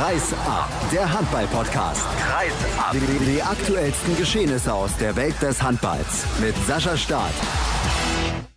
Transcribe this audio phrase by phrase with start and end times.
[0.00, 2.06] Kreis ab, der Handball-Podcast.
[2.18, 2.92] Kreis ab.
[2.94, 7.34] Die, die aktuellsten Geschehnisse aus der Welt des Handballs mit Sascha Staat.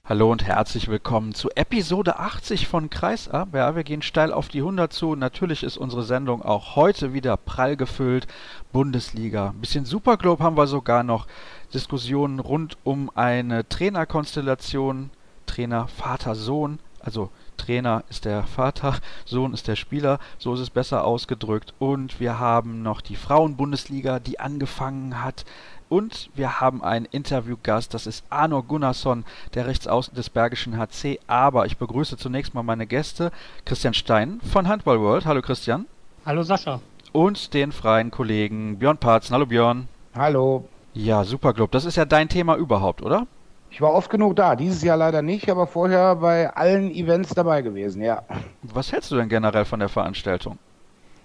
[0.05, 3.49] Hallo und herzlich willkommen zu Episode 80 von Kreis ab.
[3.51, 5.17] Ja, wir gehen steil auf die 100 zu.
[5.17, 8.25] Natürlich ist unsere Sendung auch heute wieder prall gefüllt.
[8.71, 9.49] Bundesliga.
[9.49, 11.27] Ein bisschen Superglobe haben wir sogar noch.
[11.73, 15.09] Diskussionen rund um eine Trainerkonstellation.
[15.45, 16.79] Trainer, Vater, Sohn.
[17.01, 18.95] Also Trainer ist der Vater,
[19.25, 21.73] Sohn ist der Spieler, so ist es besser ausgedrückt.
[21.79, 25.45] Und wir haben noch die Frauenbundesliga, die angefangen hat.
[25.89, 31.19] Und wir haben einen Interviewgast, das ist Arno Gunnarsson, der Rechtsaußen des Bergischen HC.
[31.27, 33.31] Aber ich begrüße zunächst mal meine Gäste,
[33.65, 35.25] Christian Stein von Handball World.
[35.25, 35.85] Hallo Christian.
[36.25, 36.79] Hallo Sascha.
[37.11, 39.33] Und den freien Kollegen Björn Parzen.
[39.33, 39.87] Hallo Björn.
[40.15, 40.67] Hallo.
[40.95, 43.25] Ja, Superclub, das ist ja dein Thema überhaupt, oder?
[43.73, 47.63] Ich war oft genug da, dieses Jahr leider nicht, aber vorher bei allen Events dabei
[47.63, 48.21] gewesen, ja.
[48.61, 50.59] Was hältst du denn generell von der Veranstaltung?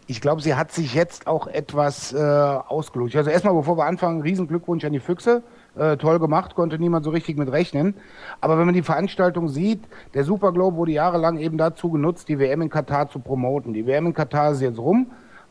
[0.07, 3.17] Ich glaube, sie hat sich jetzt auch etwas äh, ausgelutscht.
[3.17, 5.43] Also erstmal, bevor wir anfangen, riesen Glückwunsch an die Füchse.
[5.77, 7.93] Äh, toll gemacht, konnte niemand so richtig mit rechnen.
[8.41, 9.83] Aber wenn man die Veranstaltung sieht,
[10.15, 13.75] der Superglobe wurde jahrelang eben dazu genutzt, die WM in Katar zu promoten.
[13.75, 15.09] Die WM in Katar ist jetzt rum.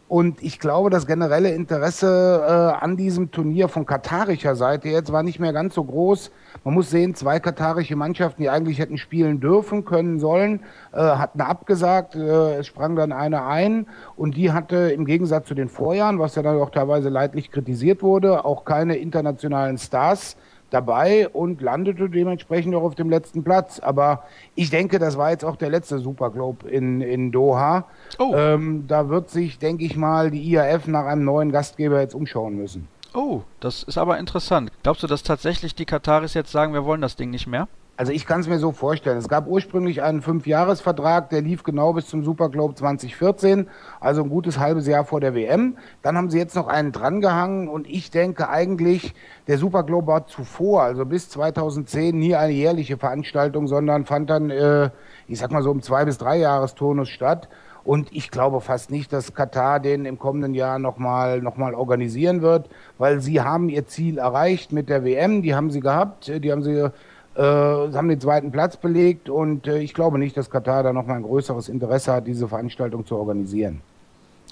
[0.08, 5.22] Und ich glaube, das generelle Interesse äh, an diesem Turnier von katarischer Seite jetzt war
[5.22, 6.32] nicht mehr ganz so groß.
[6.64, 10.62] Man muss sehen, zwei katarische Mannschaften, die eigentlich hätten spielen dürfen, können, sollen,
[10.94, 12.16] äh, hatten abgesagt.
[12.16, 16.36] Äh, es sprang dann eine ein und die hatte im Gegensatz zu den Vorjahren, was
[16.36, 20.38] ja dann auch teilweise leidlich kritisiert wurde, auch keine internationalen Stars
[20.70, 23.80] dabei und landete dementsprechend auch auf dem letzten Platz.
[23.80, 24.24] Aber
[24.56, 27.86] ich denke, das war jetzt auch der letzte Superglobe in, in Doha.
[28.20, 28.34] Oh.
[28.36, 32.56] Ähm, da wird sich, denke ich mal, die IAF nach einem neuen Gastgeber jetzt umschauen
[32.56, 32.88] müssen.
[33.14, 34.72] Oh, das ist aber interessant.
[34.84, 37.68] Glaubst du, dass tatsächlich die Kataris jetzt sagen, wir wollen das Ding nicht mehr?
[38.00, 39.18] Also ich kann es mir so vorstellen.
[39.18, 43.68] Es gab ursprünglich einen Fünfjahresvertrag, der lief genau bis zum Superglobe 2014,
[44.00, 45.78] also ein gutes halbes Jahr vor der WM.
[46.04, 49.16] Dann haben sie jetzt noch einen drangehangen und ich denke eigentlich,
[49.48, 54.92] der Superglobe war zuvor, also bis 2010, nie eine jährliche Veranstaltung, sondern fand dann, äh,
[55.28, 57.50] ich sag mal so im zwei bis drei Jahresturnus statt.
[57.84, 62.42] Und ich glaube fast nicht, dass Katar den im kommenden Jahr nochmal noch mal organisieren
[62.42, 66.52] wird, weil sie haben ihr Ziel erreicht mit der WM, die haben sie gehabt, die
[66.52, 66.92] haben sie
[67.38, 71.06] äh, haben den zweiten Platz belegt und äh, ich glaube nicht, dass Katar da noch
[71.06, 73.82] mal ein größeres Interesse hat, diese Veranstaltung zu organisieren.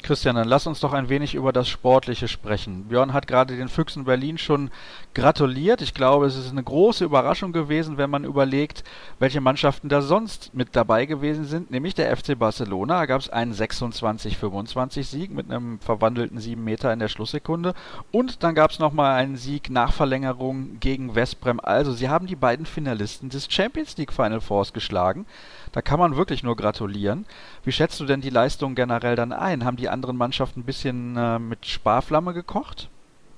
[0.03, 2.85] Christian, dann lass uns doch ein wenig über das Sportliche sprechen.
[2.85, 4.69] Björn hat gerade den Füchsen Berlin schon
[5.13, 5.81] gratuliert.
[5.81, 8.83] Ich glaube, es ist eine große Überraschung gewesen, wenn man überlegt,
[9.19, 12.99] welche Mannschaften da sonst mit dabei gewesen sind, nämlich der FC Barcelona.
[12.99, 17.73] Da gab es einen 26-25 Sieg mit einem verwandelten 7 Meter in der Schlusssekunde.
[18.11, 21.59] Und dann gab es nochmal einen Sieg nach Verlängerung gegen Westbrem.
[21.61, 25.25] Also, sie haben die beiden Finalisten des Champions League Final Fours geschlagen.
[25.71, 27.25] Da kann man wirklich nur gratulieren.
[27.65, 29.65] Wie schätzt du denn die Leistung generell dann ein?
[29.65, 32.89] Haben die anderen Mannschaften ein bisschen äh, mit Sparflamme gekocht?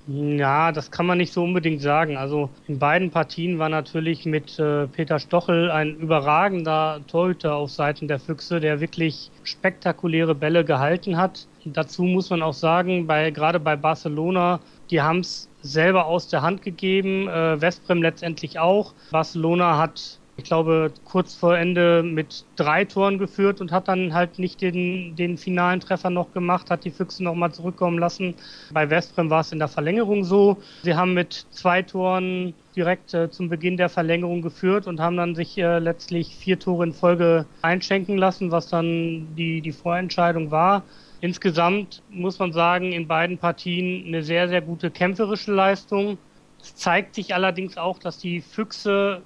[0.10, 2.16] Ja, das kann man nicht so unbedingt sagen.
[2.16, 8.08] Also in beiden Partien war natürlich mit äh, Peter Stochel ein überragender Torhüter auf Seiten
[8.08, 11.46] der Füchse, der wirklich spektakuläre Bälle gehalten hat.
[11.66, 16.42] Dazu muss man auch sagen, bei, gerade bei Barcelona, die haben es selber aus der
[16.42, 18.94] Hand gegeben, äh, Westbrem letztendlich auch.
[19.12, 24.38] Barcelona hat ich glaube, kurz vor Ende mit drei Toren geführt und hat dann halt
[24.38, 28.36] nicht den, den finalen Treffer noch gemacht, hat die Füchse nochmal zurückkommen lassen.
[28.72, 30.58] Bei Westbrem war es in der Verlängerung so.
[30.84, 35.34] Sie haben mit zwei Toren direkt äh, zum Beginn der Verlängerung geführt und haben dann
[35.34, 40.84] sich äh, letztlich vier Tore in Folge einschenken lassen, was dann die, die Vorentscheidung war.
[41.20, 46.20] Insgesamt muss man sagen, in beiden Partien eine sehr, sehr gute kämpferische Leistung.
[46.62, 49.24] Es zeigt sich allerdings auch, dass die Füchse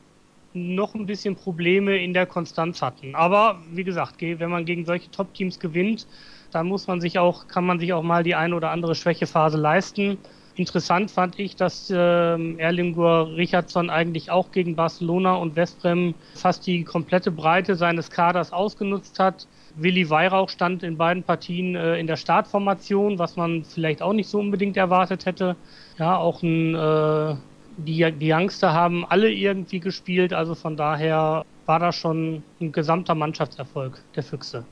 [0.53, 3.15] noch ein bisschen Probleme in der Konstanz hatten.
[3.15, 6.07] Aber wie gesagt, wenn man gegen solche Top-Teams gewinnt,
[6.51, 9.57] dann muss man sich auch, kann man sich auch mal die eine oder andere Schwächephase
[9.57, 10.17] leisten.
[10.55, 16.83] Interessant fand ich, dass äh, Erlingur Richardson eigentlich auch gegen Barcelona und Westbrem fast die
[16.83, 19.47] komplette Breite seines Kaders ausgenutzt hat.
[19.75, 24.27] Willi Weihrauch stand in beiden Partien äh, in der Startformation, was man vielleicht auch nicht
[24.27, 25.55] so unbedingt erwartet hätte.
[25.97, 27.35] Ja, auch ein äh,
[27.77, 33.15] die, die Youngster haben alle irgendwie gespielt, also von daher war das schon ein gesamter
[33.15, 34.65] Mannschaftserfolg der Füchse.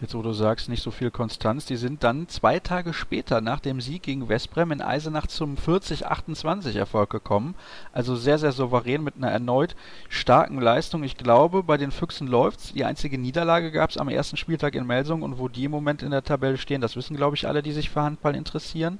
[0.00, 3.60] Jetzt, wo du sagst, nicht so viel Konstanz, die sind dann zwei Tage später nach
[3.60, 7.54] dem Sieg gegen Westbrem in Eisenach zum 40-28 Erfolg gekommen.
[7.92, 9.76] Also sehr, sehr souverän mit einer erneut
[10.08, 11.04] starken Leistung.
[11.04, 12.72] Ich glaube, bei den Füchsen läuft's.
[12.72, 16.02] Die einzige Niederlage gab es am ersten Spieltag in Melsung und wo die im Moment
[16.02, 18.98] in der Tabelle stehen, das wissen, glaube ich, alle, die sich für Handball interessieren.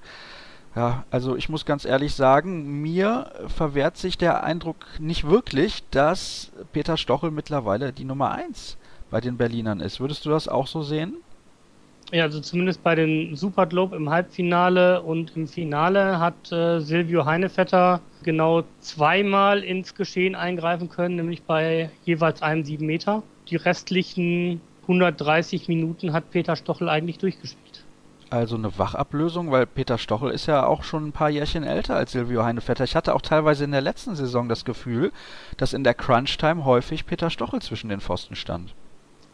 [0.77, 6.51] Ja, also ich muss ganz ehrlich sagen, mir verwehrt sich der Eindruck nicht wirklich, dass
[6.73, 8.77] Peter Stochel mittlerweile die Nummer 1
[9.11, 10.01] bei den Berlinern ist.
[10.01, 11.15] Würdest du das auch so sehen?
[12.11, 17.25] Ja, also zumindest bei den Super Globe im Halbfinale und im Finale hat äh, Silvio
[17.25, 23.23] Heinevetter genau zweimal ins Geschehen eingreifen können, nämlich bei jeweils einem 7 Meter.
[23.49, 27.64] Die restlichen 130 Minuten hat Peter Stochel eigentlich durchgespielt.
[28.35, 32.11] Also eine Wachablösung, weil Peter Stochel ist ja auch schon ein paar Jährchen älter als
[32.11, 32.83] Silvio Heinevetter.
[32.83, 35.13] Ich hatte auch teilweise in der letzten Saison das Gefühl,
[35.57, 38.75] dass in der Crunch-Time häufig Peter Stochel zwischen den Pfosten stand.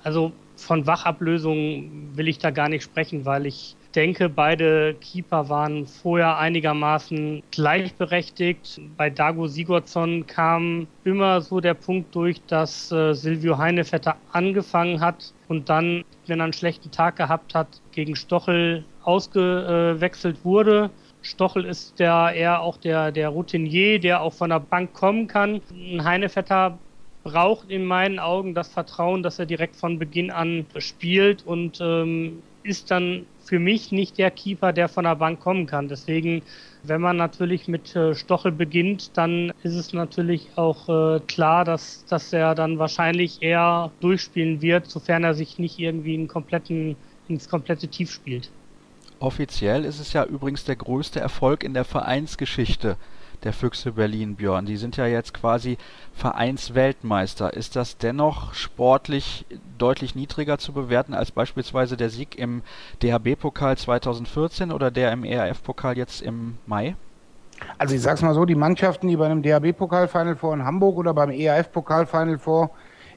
[0.02, 5.87] Also von Wachablösung will ich da gar nicht sprechen, weil ich denke, beide Keeper waren
[5.87, 8.82] vorher einigermaßen gleichberechtigt.
[8.99, 15.32] Bei Dago Sigurdsson kam immer so der Punkt durch, dass äh, Silvio Heinevetter angefangen hat
[15.49, 20.91] und dann, wenn er einen schlechten Tag gehabt hat, gegen Stochel ausgewechselt wurde.
[21.23, 25.61] Stochel ist der eher auch der, der Routinier, der auch von der Bank kommen kann.
[25.70, 26.79] Ein Heinevetter
[27.23, 32.43] braucht in meinen Augen das Vertrauen, dass er direkt von Beginn an spielt und ähm,
[32.62, 35.88] ist dann für mich nicht der Keeper, der von der Bank kommen kann.
[35.88, 36.43] Deswegen,
[36.82, 42.05] wenn man natürlich mit äh, Stochel beginnt, dann ist es natürlich auch äh, klar, dass,
[42.06, 46.97] dass er dann wahrscheinlich eher durchspielen wird, sofern er sich nicht irgendwie einen kompletten,
[47.29, 48.50] ins komplette Tief spielt.
[49.20, 52.96] Offiziell ist es ja übrigens der größte Erfolg in der Vereinsgeschichte
[53.44, 54.67] der Füchse Berlin, Björn.
[54.67, 55.76] Die sind ja jetzt quasi
[56.14, 57.52] Vereinsweltmeister.
[57.52, 59.46] Ist das dennoch sportlich
[59.78, 62.62] deutlich niedriger zu bewerten als beispielsweise der Sieg im
[63.02, 66.96] DHB-Pokal 2014 oder der im ERF-Pokal jetzt im Mai?
[67.76, 71.12] Also ich sag's mal so, die Mannschaften, die bei einem DHB-Pokal-Final Four in Hamburg oder
[71.12, 72.70] beim ERF-Pokal-Final Four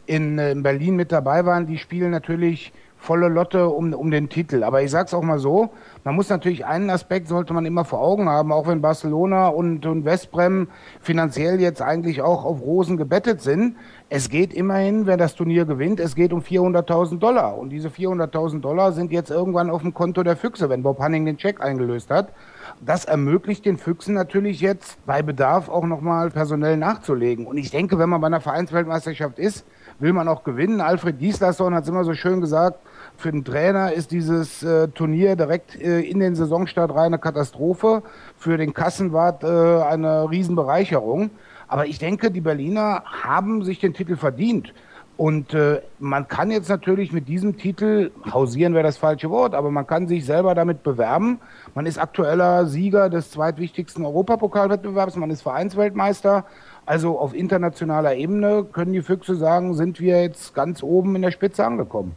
[0.06, 4.30] in, äh, in Berlin mit dabei waren, die spielen natürlich volle Lotte um, um den
[4.30, 4.64] Titel.
[4.64, 5.72] Aber ich sage es auch mal so,
[6.04, 9.86] man muss natürlich einen Aspekt sollte man immer vor Augen haben, auch wenn Barcelona und,
[9.86, 10.68] und Westbrem
[11.00, 13.78] finanziell jetzt eigentlich auch auf Rosen gebettet sind.
[14.10, 17.58] Es geht immerhin, wer das Turnier gewinnt, es geht um 400.000 Dollar.
[17.58, 21.26] Und diese 400.000 Dollar sind jetzt irgendwann auf dem Konto der Füchse, wenn Bob Hanning
[21.26, 22.34] den Check eingelöst hat.
[22.82, 27.48] Das ermöglicht den Füchsen natürlich jetzt bei Bedarf auch nochmal personell nachzulegen.
[27.48, 29.66] Und ich denke, wenn man bei einer Vereinsweltmeisterschaft ist,
[30.00, 30.82] will man auch gewinnen.
[30.82, 32.80] Alfred Gislason hat es immer so schön gesagt,
[33.18, 38.04] für den Trainer ist dieses äh, Turnier direkt äh, in den Saisonstart rein eine Katastrophe.
[38.38, 41.30] Für den Kassenwart äh, eine Riesenbereicherung.
[41.68, 44.74] Aber ich denke, die Berliner haben sich den Titel verdient.
[45.16, 49.70] Und äh, man kann jetzt natürlich mit diesem Titel, hausieren wäre das falsche Wort, aber
[49.70, 51.40] man kann sich selber damit bewerben.
[51.76, 56.46] Man ist aktueller Sieger des zweitwichtigsten Europapokalwettbewerbs, man ist Vereinsweltmeister.
[56.86, 61.32] Also auf internationaler Ebene können die Füchse sagen, sind wir jetzt ganz oben in der
[61.32, 62.16] Spitze angekommen.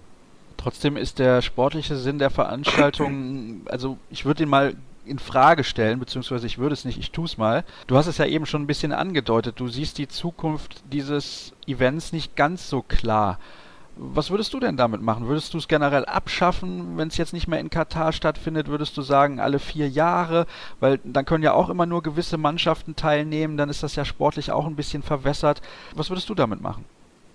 [0.67, 4.75] Trotzdem ist der sportliche Sinn der Veranstaltung, also ich würde ihn mal
[5.05, 7.63] in Frage stellen, beziehungsweise ich würde es nicht, ich tue es mal.
[7.87, 12.11] Du hast es ja eben schon ein bisschen angedeutet, du siehst die Zukunft dieses Events
[12.11, 13.39] nicht ganz so klar.
[13.95, 15.29] Was würdest du denn damit machen?
[15.29, 18.67] Würdest du es generell abschaffen, wenn es jetzt nicht mehr in Katar stattfindet?
[18.67, 20.47] Würdest du sagen, alle vier Jahre?
[20.81, 24.51] Weil dann können ja auch immer nur gewisse Mannschaften teilnehmen, dann ist das ja sportlich
[24.51, 25.63] auch ein bisschen verwässert.
[25.95, 26.85] Was würdest du damit machen?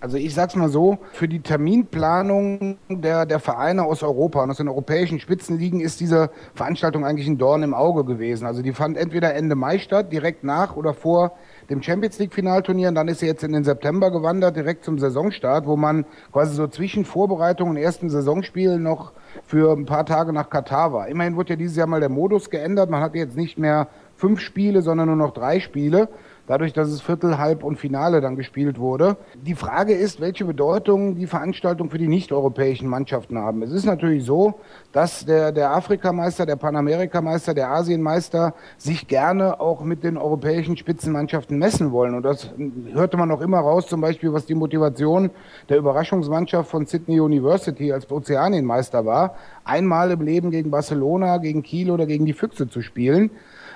[0.02, 4.56] Also ich sag's mal so, für die Terminplanung der, der Vereine aus Europa und aus
[4.56, 8.44] den europäischen Spitzenligen ist diese Veranstaltung eigentlich ein Dorn im Auge gewesen.
[8.44, 11.36] Also die fand entweder Ende Mai statt, direkt nach oder vor
[11.70, 14.98] dem Champions League Finalturnier und dann ist sie jetzt in den September gewandert, direkt zum
[14.98, 19.12] Saisonstart, wo man quasi so zwischen Vorbereitung und ersten Saisonspielen noch
[19.46, 21.06] für ein paar Tage nach Katar war.
[21.06, 22.90] Immerhin wurde ja dieses Jahr mal der Modus geändert.
[22.90, 23.86] Man hat jetzt nicht mehr
[24.16, 26.08] fünf Spiele, sondern nur noch drei Spiele
[26.46, 29.16] dadurch, dass es Viertel, Halb und Finale dann gespielt wurde.
[29.34, 33.62] Die Frage ist, welche Bedeutung die Veranstaltung für die nicht-europäischen Mannschaften haben.
[33.62, 34.54] Es ist natürlich so,
[34.92, 41.58] dass der, der Afrikameister, der Panamerikameister, der Asienmeister sich gerne auch mit den europäischen Spitzenmannschaften
[41.58, 42.14] messen wollen.
[42.14, 42.50] Und das
[42.92, 45.30] hörte man auch immer raus, zum Beispiel, was die Motivation
[45.68, 51.90] der Überraschungsmannschaft von Sydney University als Ozeanienmeister war, einmal im Leben gegen Barcelona, gegen Kiel
[51.90, 53.30] oder gegen die Füchse zu spielen.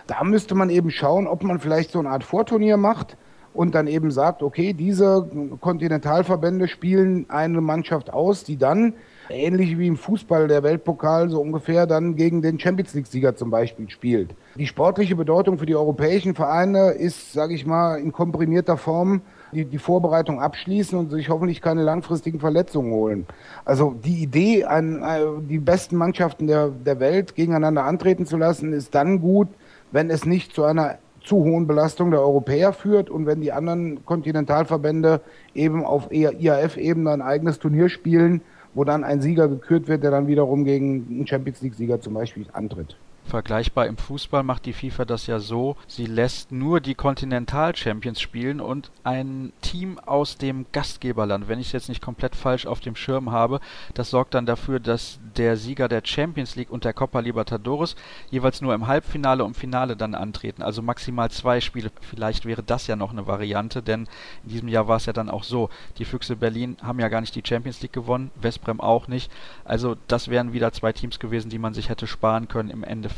[0.07, 3.17] Da müsste man eben schauen, ob man vielleicht so eine Art Vorturnier macht
[3.57, 5.29] und dann eben sagt, okay, diese
[5.61, 8.95] Kontinentalverbände spielen eine Mannschaft aus, die dann
[9.29, 13.51] ähnlich wie im Fußball der Weltpokal so ungefähr dann gegen den Champions League Sieger zum
[13.51, 14.35] Beispiel spielt.
[14.57, 19.23] Die sportliche Bedeutung für die europäischen Vereine ist, sage ich mal, in komprimierter Form
[19.53, 23.27] die, die Vorbereitung abschließen und sich hoffentlich keine langfristigen Verletzungen holen.
[23.65, 25.03] Also die Idee, ein,
[25.49, 29.49] die besten Mannschaften der, der Welt gegeneinander antreten zu lassen, ist dann gut,
[29.93, 34.05] wenn es nicht zu einer zu hohen Belastung der Europäer führt und wenn die anderen
[34.05, 35.21] Kontinentalverbände
[35.55, 38.43] eben auf IAF-Ebene ein eigenes Turnier spielen,
[38.75, 42.47] wo dann ein Sieger gekürt wird, der dann wiederum gegen einen Champions League-Sieger zum Beispiel
[42.52, 42.97] antritt.
[43.26, 48.61] Vergleichbar im Fußball macht die FIFA das ja so, sie lässt nur die Kontinental-Champions spielen
[48.61, 52.95] und ein Team aus dem Gastgeberland, wenn ich es jetzt nicht komplett falsch auf dem
[52.95, 53.61] Schirm habe,
[53.95, 57.97] das sorgt dann dafür, dass der Sieger der Champions League und der Copa Libertadores
[58.30, 60.62] jeweils nur im Halbfinale und Finale dann antreten.
[60.62, 61.90] Also maximal zwei Spiele.
[62.00, 64.06] Vielleicht wäre das ja noch eine Variante, denn
[64.45, 65.68] in diesem Jahr war es ja dann auch so.
[65.99, 69.33] Die Füchse Berlin haben ja gar nicht die Champions League gewonnen, Westbrem auch nicht.
[69.64, 73.16] Also das wären wieder zwei Teams gewesen, die man sich hätte sparen können im Endeffekt.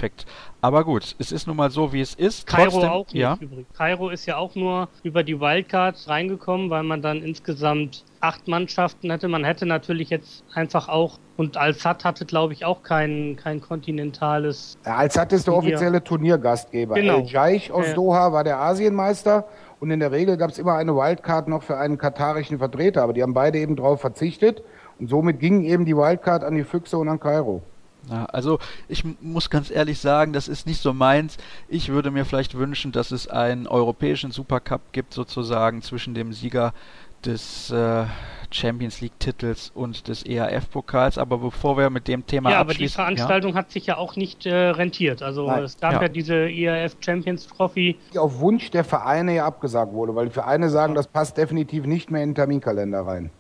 [0.61, 2.47] Aber gut, es ist nun mal so, wie es ist.
[2.47, 3.39] Kairo Trotzdem, auch nicht ja.
[3.41, 3.67] übrigens.
[3.77, 9.11] Kairo ist ja auch nur über die Wildcards reingekommen, weil man dann insgesamt acht Mannschaften
[9.11, 9.29] hätte.
[9.29, 14.77] Man hätte natürlich jetzt einfach auch, und Al-Sad hatte, glaube ich, auch kein, kein kontinentales.
[14.85, 16.97] Ja, Al-Sad ist der offizielle Turniergastgeber.
[16.97, 17.19] Genau.
[17.19, 17.95] El-Jaich aus ja.
[17.95, 19.47] Doha war der Asienmeister
[19.81, 23.13] und in der Regel gab es immer eine Wildcard noch für einen katarischen Vertreter, aber
[23.13, 24.63] die haben beide eben darauf verzichtet
[24.99, 27.63] und somit ging eben die Wildcard an die Füchse und an Kairo.
[28.11, 31.37] Ja, also ich muss ganz ehrlich sagen, das ist nicht so meins.
[31.69, 36.73] Ich würde mir vielleicht wünschen, dass es einen europäischen Supercup gibt, sozusagen zwischen dem Sieger
[37.25, 38.05] des äh,
[38.51, 41.19] Champions League-Titels und des EAF-Pokals.
[41.19, 42.99] Aber bevor wir mit dem Thema ja, abschließen...
[42.99, 43.59] Ja, aber die Veranstaltung ja?
[43.59, 45.23] hat sich ja auch nicht äh, rentiert.
[45.23, 45.65] Also Nein.
[45.65, 46.03] es gab ja.
[46.03, 47.99] ja diese EAF Champions Trophy.
[48.15, 51.87] Die auf Wunsch der Vereine ja abgesagt wurde, weil die Vereine sagen, das passt definitiv
[51.87, 53.31] nicht mehr in den Terminkalender rein.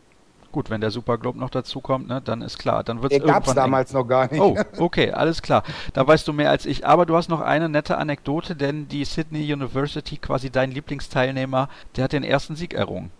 [0.50, 2.82] Gut, wenn der Super Globe noch dazu kommt, ne, dann ist klar.
[2.82, 3.98] Dann wird's der gab es damals eng.
[3.98, 4.40] noch gar nicht.
[4.40, 5.62] Oh, okay, alles klar.
[5.92, 6.86] Da weißt du mehr als ich.
[6.86, 12.04] Aber du hast noch eine nette Anekdote, denn die Sydney University, quasi dein Lieblingsteilnehmer, der
[12.04, 13.10] hat den ersten Sieg errungen.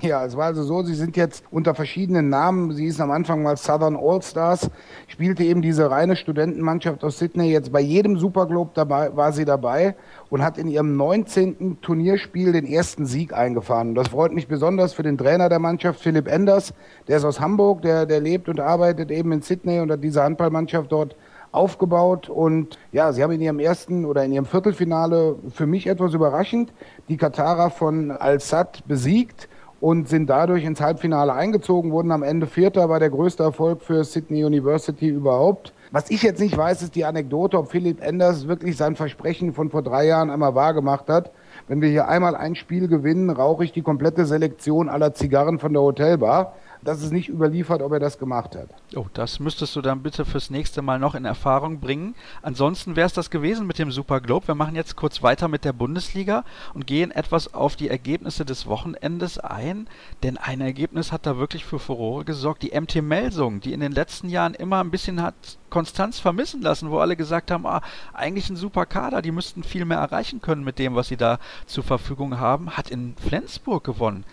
[0.00, 2.72] Ja, es war also so, sie sind jetzt unter verschiedenen Namen.
[2.72, 4.68] Sie ist am Anfang mal Southern All Stars,
[5.06, 7.50] spielte eben diese reine Studentenmannschaft aus Sydney.
[7.50, 9.94] Jetzt bei jedem Superglobe dabei, war sie dabei
[10.30, 11.80] und hat in ihrem 19.
[11.80, 13.90] Turnierspiel den ersten Sieg eingefahren.
[13.90, 16.74] Und das freut mich besonders für den Trainer der Mannschaft, Philipp Enders.
[17.06, 20.22] Der ist aus Hamburg, der, der lebt und arbeitet eben in Sydney und hat diese
[20.22, 21.16] Handballmannschaft dort
[21.52, 26.12] aufgebaut und ja, sie haben in ihrem ersten oder in ihrem Viertelfinale für mich etwas
[26.12, 26.72] überraschend
[27.08, 29.48] die Katara von Al-Sad besiegt
[29.84, 34.02] und sind dadurch ins Halbfinale eingezogen, wurden am Ende Vierter, war der größte Erfolg für
[34.02, 35.74] Sydney University überhaupt.
[35.90, 39.68] Was ich jetzt nicht weiß, ist die Anekdote, ob Philipp Enders wirklich sein Versprechen von
[39.68, 41.32] vor drei Jahren einmal wahrgemacht hat.
[41.68, 45.74] Wenn wir hier einmal ein Spiel gewinnen, rauche ich die komplette Selektion aller Zigarren von
[45.74, 48.68] der Hotelbar das ist nicht überliefert, ob er das gemacht hat.
[48.94, 52.14] Oh, das müsstest du dann bitte fürs nächste Mal noch in Erfahrung bringen.
[52.42, 54.48] Ansonsten wäre es das gewesen mit dem Super Globe.
[54.48, 58.66] Wir machen jetzt kurz weiter mit der Bundesliga und gehen etwas auf die Ergebnisse des
[58.66, 59.88] Wochenendes ein,
[60.22, 62.62] denn ein Ergebnis hat da wirklich für Furore gesorgt.
[62.62, 65.34] Die MT Melsung, die in den letzten Jahren immer ein bisschen hat
[65.70, 69.84] Konstanz vermissen lassen, wo alle gesagt haben, ah, eigentlich ein super Kader, die müssten viel
[69.84, 74.24] mehr erreichen können mit dem, was sie da zur Verfügung haben, hat in Flensburg gewonnen.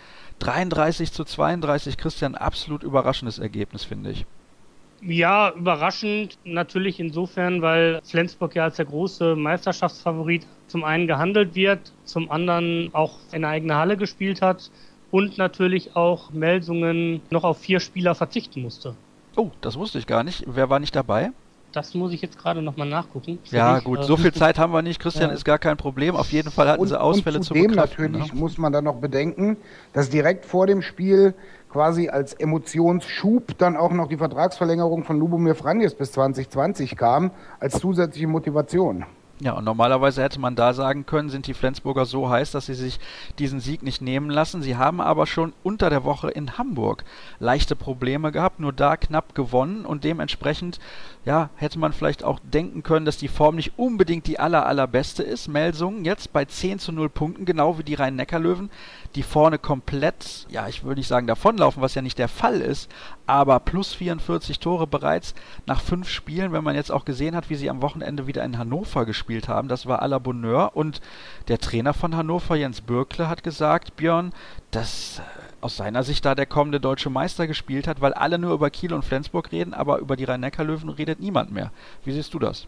[0.42, 4.26] 33 zu 32, Christian, absolut überraschendes Ergebnis, finde ich.
[5.00, 11.92] Ja, überraschend natürlich insofern, weil Flensburg ja als der große Meisterschaftsfavorit zum einen gehandelt wird,
[12.04, 14.70] zum anderen auch in eigene Halle gespielt hat
[15.10, 18.96] und natürlich auch Melsungen noch auf vier Spieler verzichten musste.
[19.36, 20.44] Oh, das wusste ich gar nicht.
[20.46, 21.30] Wer war nicht dabei?
[21.72, 23.38] Das muss ich jetzt gerade nochmal nachgucken.
[23.50, 25.00] Ja, gut, äh, so viel Zeit haben wir nicht.
[25.00, 25.34] Christian ja.
[25.34, 26.16] ist gar kein Problem.
[26.16, 28.38] Auf jeden Fall hatten und, sie Ausfälle und zu zudem natürlich ne?
[28.38, 29.56] muss man dann noch bedenken,
[29.92, 31.34] dass direkt vor dem Spiel
[31.70, 37.80] quasi als Emotionsschub dann auch noch die Vertragsverlängerung von Lubomir Franjes bis 2020 kam, als
[37.80, 39.06] zusätzliche Motivation.
[39.42, 42.74] Ja, und normalerweise hätte man da sagen können, sind die Flensburger so heiß, dass sie
[42.74, 43.00] sich
[43.40, 44.62] diesen Sieg nicht nehmen lassen.
[44.62, 47.02] Sie haben aber schon unter der Woche in Hamburg
[47.40, 50.78] leichte Probleme gehabt, nur da knapp gewonnen und dementsprechend,
[51.24, 55.24] ja, hätte man vielleicht auch denken können, dass die Form nicht unbedingt die aller, allerbeste
[55.24, 55.48] ist.
[55.48, 58.70] Melsungen jetzt bei 10 zu 0 Punkten, genau wie die Rhein-Neckar-Löwen,
[59.14, 62.90] die vorne komplett, ja, ich würde nicht sagen davonlaufen, was ja nicht der Fall ist,
[63.26, 65.34] aber plus 44 Tore bereits
[65.66, 68.58] nach fünf Spielen, wenn man jetzt auch gesehen hat, wie sie am Wochenende wieder in
[68.58, 71.00] Hannover gespielt haben, das war à la Bonheur und
[71.48, 74.32] der Trainer von Hannover, Jens Bürkle, hat gesagt, Björn,
[74.70, 75.22] dass äh,
[75.60, 78.92] aus seiner Sicht da der kommende deutsche Meister gespielt hat, weil alle nur über Kiel
[78.94, 81.70] und Flensburg reden, aber über die Rhein-Neckar-Löwen redet niemand mehr.
[82.04, 82.66] Wie siehst du das?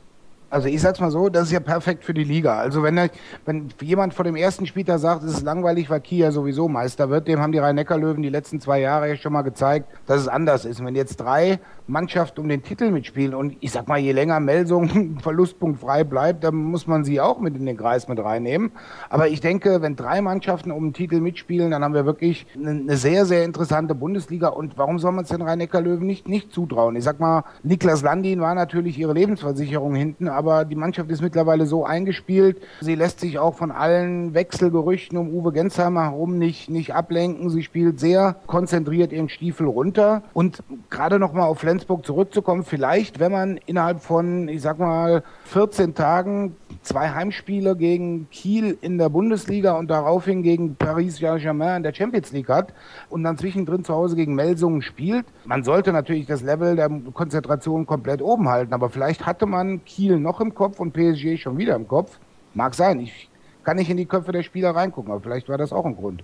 [0.51, 2.59] Also ich sag's mal so, das ist ja perfekt für die Liga.
[2.59, 3.11] Also wenn,
[3.45, 7.27] wenn jemand vor dem ersten Spieltag sagt, es ist langweilig, weil Kia sowieso Meister wird,
[7.27, 10.65] dem haben die Rhein-Neckar-Löwen die letzten zwei Jahre ja schon mal gezeigt, dass es anders
[10.65, 10.79] ist.
[10.79, 14.41] Und wenn jetzt drei Mannschaften um den Titel mitspielen und ich sag mal, je länger
[14.41, 18.73] Melsung verlustpunktfrei bleibt, dann muss man sie auch mit in den Kreis mit reinnehmen.
[19.11, 22.97] Aber ich denke, wenn drei Mannschaften um den Titel mitspielen, dann haben wir wirklich eine
[22.97, 24.49] sehr, sehr interessante Bundesliga.
[24.49, 26.97] Und warum soll man es den Rhein-Neckar-Löwen nicht, nicht zutrauen?
[26.97, 31.23] Ich sag mal, Niklas Landin war natürlich ihre Lebensversicherung hinten, aber aber die Mannschaft ist
[31.23, 32.61] mittlerweile so eingespielt.
[32.83, 37.49] Sie lässt sich auch von allen Wechselgerüchten um Uwe Gensheimer herum nicht, nicht ablenken.
[37.49, 40.23] Sie spielt sehr konzentriert ihren Stiefel runter.
[40.35, 45.95] Und gerade nochmal auf Flensburg zurückzukommen, vielleicht, wenn man innerhalb von, ich sag mal, 14
[45.95, 51.95] Tagen zwei Heimspiele gegen Kiel in der Bundesliga und daraufhin gegen Paris Saint-Germain in der
[51.95, 52.73] Champions League hat
[53.11, 55.27] und dann zwischendrin zu Hause gegen Melsungen spielt.
[55.45, 60.19] Man sollte natürlich das Level der Konzentration komplett oben halten, aber vielleicht hatte man Kiel
[60.19, 62.19] noch im Kopf und PSG schon wieder im Kopf.
[62.55, 63.01] Mag sein.
[63.01, 63.31] Ich
[63.65, 66.23] kann nicht in die Köpfe der Spieler reingucken, aber vielleicht war das auch ein Grund.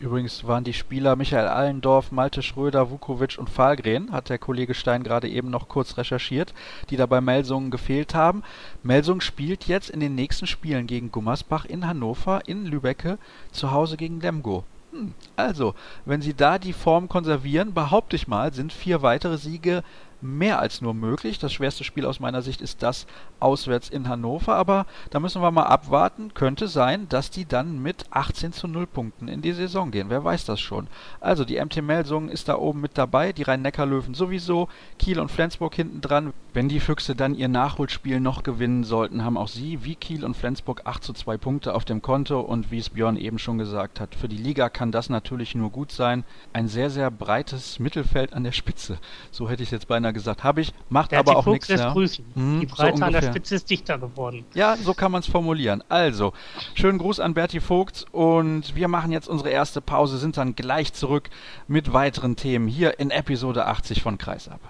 [0.00, 5.02] Übrigens waren die Spieler Michael Allendorf, Malte Schröder, Vukovic und Fahlgren, hat der Kollege Stein
[5.02, 6.54] gerade eben noch kurz recherchiert,
[6.88, 8.44] die da bei Melsungen gefehlt haben.
[8.84, 13.18] Melsungen spielt jetzt in den nächsten Spielen gegen Gummersbach in Hannover, in Lübecke,
[13.50, 14.62] zu Hause gegen Lemgo.
[14.92, 15.74] Hm, also,
[16.04, 19.82] wenn sie da die Form konservieren, behaupte ich mal, sind vier weitere Siege
[20.20, 21.38] mehr als nur möglich.
[21.38, 23.06] Das schwerste Spiel aus meiner Sicht ist das
[23.40, 26.34] auswärts in Hannover, aber da müssen wir mal abwarten.
[26.34, 30.10] Könnte sein, dass die dann mit 18 zu 0 Punkten in die Saison gehen.
[30.10, 30.88] Wer weiß das schon.
[31.20, 35.74] Also die MT Melsungen ist da oben mit dabei, die Rhein-Neckar-Löwen sowieso, Kiel und Flensburg
[35.74, 36.32] hinten dran.
[36.52, 40.36] Wenn die Füchse dann ihr Nachholspiel noch gewinnen sollten, haben auch sie wie Kiel und
[40.36, 44.00] Flensburg 8 zu 2 Punkte auf dem Konto und wie es Björn eben schon gesagt
[44.00, 46.24] hat, für die Liga kann das natürlich nur gut sein.
[46.52, 48.98] Ein sehr, sehr breites Mittelfeld an der Spitze.
[49.30, 50.44] So hätte ich es jetzt beinahe gesagt.
[50.44, 51.68] Habe ich, macht Der aber auch nichts.
[51.68, 51.94] Ja.
[51.94, 53.22] Hm, die so Breite an der.
[53.22, 54.44] Spitze ist dichter geworden.
[54.54, 55.82] Ja, so kann man es formulieren.
[55.88, 56.32] Also,
[56.74, 60.92] schönen Gruß an Berti Vogt und wir machen jetzt unsere erste Pause, sind dann gleich
[60.92, 61.30] zurück
[61.66, 64.60] mit weiteren Themen hier in Episode 80 von Kreisab.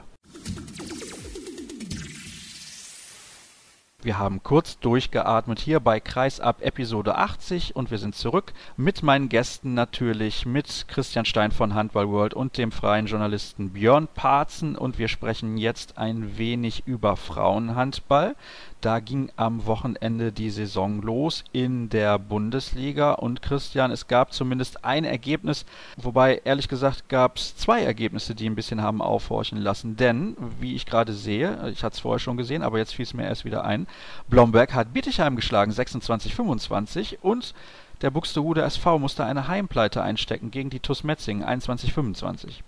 [4.08, 9.28] Wir haben kurz durchgeatmet hier bei Kreisab Episode 80 und wir sind zurück mit meinen
[9.28, 14.98] Gästen natürlich, mit Christian Stein von Handball World und dem freien Journalisten Björn Parzen und
[14.98, 18.34] wir sprechen jetzt ein wenig über Frauenhandball.
[18.80, 23.12] Da ging am Wochenende die Saison los in der Bundesliga.
[23.12, 25.66] Und Christian, es gab zumindest ein Ergebnis,
[25.96, 30.76] wobei ehrlich gesagt gab es zwei Ergebnisse, die ein bisschen haben aufhorchen lassen, denn wie
[30.76, 33.44] ich gerade sehe, ich hatte es vorher schon gesehen, aber jetzt fiel es mir erst
[33.44, 33.88] wieder ein,
[34.28, 37.54] Blomberg hat Bietigheim geschlagen, 26-25 und
[38.00, 42.60] der Buxtehude SV musste eine Heimpleite einstecken gegen die TuS Metzingen, 21-25.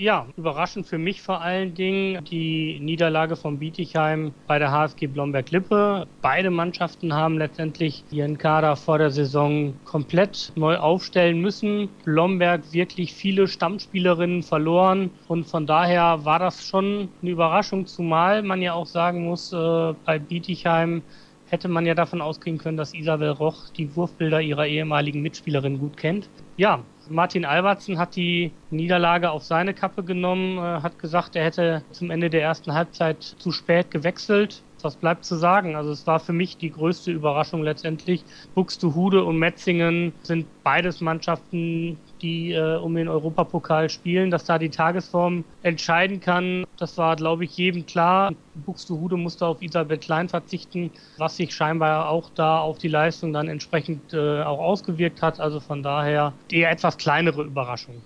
[0.00, 6.06] Ja, überraschend für mich vor allen Dingen die Niederlage von Bietigheim bei der HFG Blomberg-Lippe.
[6.22, 11.88] Beide Mannschaften haben letztendlich ihren Kader vor der Saison komplett neu aufstellen müssen.
[12.04, 18.62] Blomberg wirklich viele Stammspielerinnen verloren und von daher war das schon eine Überraschung, zumal man
[18.62, 21.02] ja auch sagen muss, äh, bei Bietigheim
[21.50, 25.96] hätte man ja davon ausgehen können, dass Isabel Roch die Wurfbilder ihrer ehemaligen Mitspielerin gut
[25.96, 26.28] kennt.
[26.56, 31.82] Ja, Martin Albertsen hat die Niederlage auf seine Kappe genommen, äh, hat gesagt, er hätte
[31.90, 34.62] zum Ende der ersten Halbzeit zu spät gewechselt.
[34.82, 35.76] Was bleibt zu sagen?
[35.76, 38.24] Also es war für mich die größte Überraschung letztendlich.
[38.54, 44.70] Buxtehude und Metzingen sind beides Mannschaften, die äh, um den Europapokal spielen, dass da die
[44.70, 46.64] Tagesform entscheiden kann.
[46.76, 48.32] Das war, glaube ich, jedem klar.
[48.54, 53.48] Buxtehude musste auf Isabel Klein verzichten, was sich scheinbar auch da auf die Leistung dann
[53.48, 55.40] entsprechend äh, auch ausgewirkt hat.
[55.40, 58.02] Also von daher eher etwas kleinere Überraschung.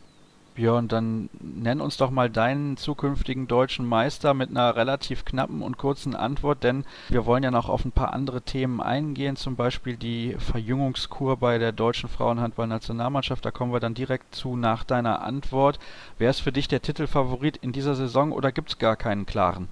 [0.55, 5.79] Björn, dann nenn uns doch mal deinen zukünftigen deutschen Meister mit einer relativ knappen und
[5.79, 9.97] kurzen Antwort, denn wir wollen ja noch auf ein paar andere Themen eingehen, zum Beispiel
[9.97, 13.45] die Verjüngungskur bei der deutschen Frauenhandballnationalmannschaft.
[13.45, 15.79] Da kommen wir dann direkt zu nach deiner Antwort.
[16.19, 19.69] Wer ist für dich der Titelfavorit in dieser Saison oder gibt es gar keinen klaren?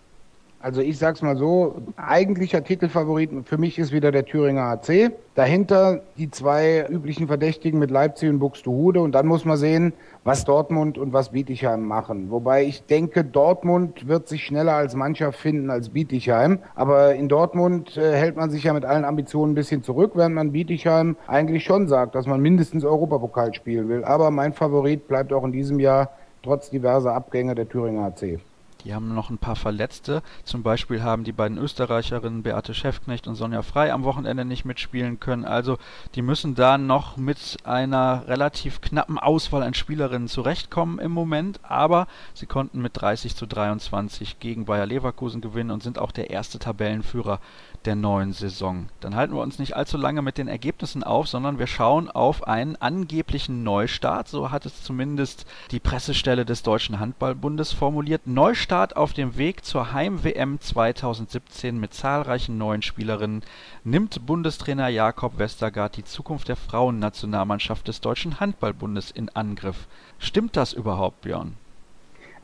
[0.62, 5.10] Also ich sag's mal so, eigentlicher Titelfavorit für mich ist wieder der Thüringer AC.
[5.34, 9.00] Dahinter die zwei üblichen Verdächtigen mit Leipzig und Buxtehude.
[9.00, 12.30] Und dann muss man sehen, was Dortmund und was Bietigheim machen.
[12.30, 16.58] Wobei ich denke, Dortmund wird sich schneller als Mannschaft finden als Bietigheim.
[16.74, 20.34] Aber in Dortmund äh, hält man sich ja mit allen Ambitionen ein bisschen zurück, während
[20.34, 24.04] man Bietigheim eigentlich schon sagt, dass man mindestens Europapokal spielen will.
[24.04, 26.10] Aber mein Favorit bleibt auch in diesem Jahr
[26.42, 28.40] trotz diverser Abgänge der Thüringer AC.
[28.84, 30.22] Die haben noch ein paar Verletzte.
[30.44, 35.20] Zum Beispiel haben die beiden Österreicherinnen Beate Schäfknecht und Sonja Frei am Wochenende nicht mitspielen
[35.20, 35.44] können.
[35.44, 35.78] Also
[36.14, 41.60] die müssen da noch mit einer relativ knappen Auswahl an Spielerinnen zurechtkommen im Moment.
[41.62, 46.30] Aber sie konnten mit 30 zu 23 gegen Bayer Leverkusen gewinnen und sind auch der
[46.30, 47.40] erste Tabellenführer
[47.84, 48.88] der neuen Saison.
[49.00, 52.46] Dann halten wir uns nicht allzu lange mit den Ergebnissen auf, sondern wir schauen auf
[52.46, 54.28] einen angeblichen Neustart.
[54.28, 58.26] So hat es zumindest die Pressestelle des Deutschen Handballbundes formuliert.
[58.26, 63.42] Neustart auf dem Weg zur Heim-WM 2017 mit zahlreichen neuen Spielerinnen
[63.84, 69.86] nimmt Bundestrainer Jakob Westergaard die Zukunft der Frauennationalmannschaft des Deutschen Handballbundes in Angriff.
[70.18, 71.56] Stimmt das überhaupt, Björn?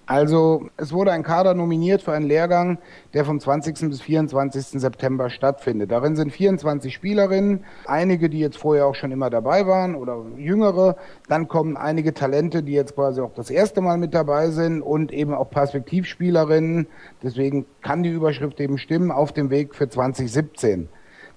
[0.08, 2.78] Also es wurde ein Kader nominiert für einen Lehrgang,
[3.12, 3.88] der vom 20.
[3.88, 4.80] bis 24.
[4.80, 5.90] September stattfindet.
[5.90, 10.96] Darin sind 24 Spielerinnen, einige, die jetzt vorher auch schon immer dabei waren oder jüngere.
[11.28, 15.10] Dann kommen einige Talente, die jetzt quasi auch das erste Mal mit dabei sind und
[15.12, 16.86] eben auch Perspektivspielerinnen.
[17.24, 20.88] Deswegen kann die Überschrift eben stimmen auf dem Weg für 2017.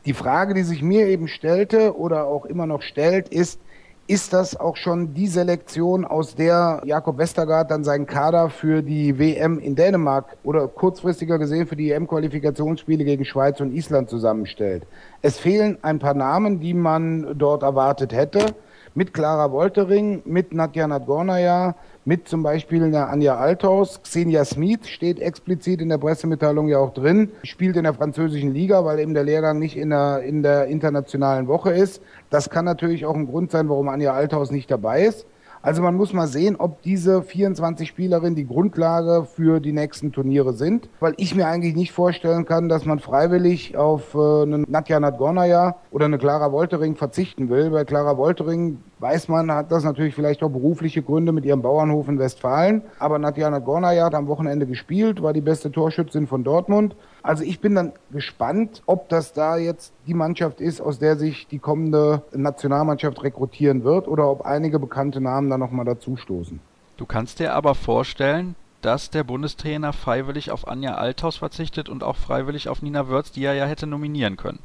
[0.05, 3.60] Die Frage, die sich mir eben stellte oder auch immer noch stellt, ist,
[4.09, 9.19] ist das auch schon die Selektion, aus der Jakob Westergaard dann seinen Kader für die
[9.19, 14.87] WM in Dänemark oder kurzfristiger gesehen für die EM-Qualifikationsspiele gegen Schweiz und Island zusammenstellt.
[15.21, 18.55] Es fehlen ein paar Namen, die man dort erwartet hätte.
[18.95, 21.75] Mit Clara Woltering, mit Nadja Nadgornaya,
[22.09, 24.01] mit zum Beispiel einer Anja Althaus.
[24.01, 28.83] Xenia Smith steht explizit in der Pressemitteilung ja auch drin, spielt in der französischen Liga,
[28.83, 32.01] weil eben der Lehrgang nicht in der, in der internationalen Woche ist.
[32.31, 35.27] Das kann natürlich auch ein Grund sein, warum Anja Althaus nicht dabei ist.
[35.61, 40.53] Also man muss mal sehen, ob diese 24 Spielerinnen die Grundlage für die nächsten Turniere
[40.53, 44.99] sind, weil ich mir eigentlich nicht vorstellen kann, dass man freiwillig auf äh, eine Nadja
[44.99, 47.69] Nadgornaya oder eine Clara Woltering verzichten will.
[47.69, 52.07] Bei Clara Woltering weiß man, hat das natürlich vielleicht auch berufliche Gründe mit ihrem Bauernhof
[52.07, 52.83] in Westfalen.
[52.99, 56.95] Aber Nadja Nadgornaya hat am Wochenende gespielt, war die beste Torschützin von Dortmund.
[57.23, 61.47] Also ich bin dann gespannt, ob das da jetzt die Mannschaft ist, aus der sich
[61.47, 66.59] die kommende Nationalmannschaft rekrutieren wird oder ob einige bekannte Namen da nochmal dazustoßen.
[66.97, 72.15] Du kannst dir aber vorstellen, dass der Bundestrainer freiwillig auf Anja Althaus verzichtet und auch
[72.15, 74.59] freiwillig auf Nina Wörz, die er ja hätte nominieren können.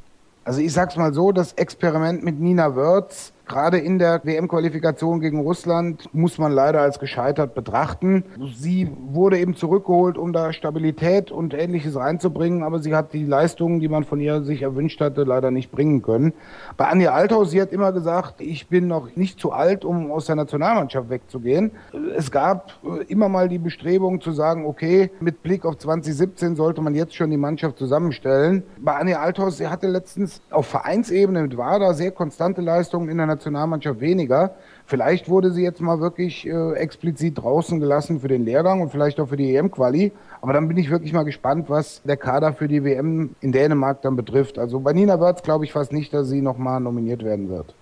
[0.45, 5.41] Also ich sag's mal so, das Experiment mit Nina Wörz Gerade in der WM-Qualifikation gegen
[5.41, 8.25] Russland muss man leider als gescheitert betrachten.
[8.55, 13.81] Sie wurde eben zurückgeholt, um da Stabilität und Ähnliches reinzubringen, aber sie hat die Leistungen,
[13.81, 16.33] die man von ihr sich erwünscht hatte, leider nicht bringen können.
[16.79, 20.25] Bei Anja Althaus, sie hat immer gesagt, ich bin noch nicht zu alt, um aus
[20.25, 21.73] der Nationalmannschaft wegzugehen.
[22.17, 26.81] Es gab äh, immer mal die Bestrebung zu sagen, okay, mit Blick auf 2017 sollte
[26.81, 28.63] man jetzt schon die Mannschaft zusammenstellen.
[28.79, 33.34] Bei Anja Althaus, sie hatte letztens auf Vereinsebene mit WADA sehr konstante Leistungen in der
[33.35, 34.55] Nationalmannschaft weniger.
[34.87, 39.21] Vielleicht wurde sie jetzt mal wirklich äh, explizit draußen gelassen für den Lehrgang und vielleicht
[39.21, 40.13] auch für die EM-Quali.
[40.41, 44.03] Aber dann bin ich wirklich mal gespannt, was der Kader für die WM in Dänemark
[44.03, 44.59] dann betrifft.
[44.59, 47.75] Also bei Nina Wörth glaube ich fast nicht, dass sie nochmal nominiert werden wird.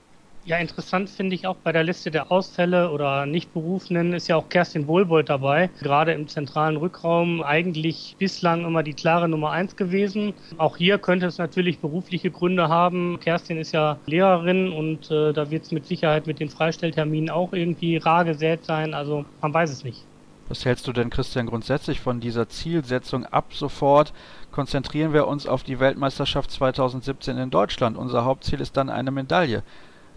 [0.45, 4.49] Ja, interessant finde ich auch bei der Liste der Ausfälle oder Nichtberufenen ist ja auch
[4.49, 5.71] Kerstin Wohlbold dabei.
[5.81, 10.35] Gerade im zentralen Rückraum eigentlich bislang immer die klare Nummer eins gewesen.
[10.59, 13.21] Auch hier könnte es natürlich berufliche Gründe haben.
[13.21, 17.53] Kerstin ist ja Lehrerin und äh, da wird es mit Sicherheit mit den Freistellterminen auch
[17.53, 18.95] irgendwie rar gesät sein.
[18.95, 20.05] Also man weiß es nicht.
[20.49, 24.13] Was hältst du denn, Christian, grundsätzlich von dieser Zielsetzung ab sofort?
[24.51, 27.97] Konzentrieren wir uns auf die Weltmeisterschaft 2017 in Deutschland.
[27.97, 29.63] Unser Hauptziel ist dann eine Medaille.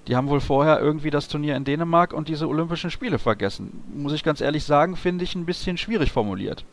[0.08, 3.84] Die haben wohl vorher irgendwie das Turnier in Dänemark und diese Olympischen Spiele vergessen.
[3.94, 6.64] Muss ich ganz ehrlich sagen, finde ich ein bisschen schwierig formuliert.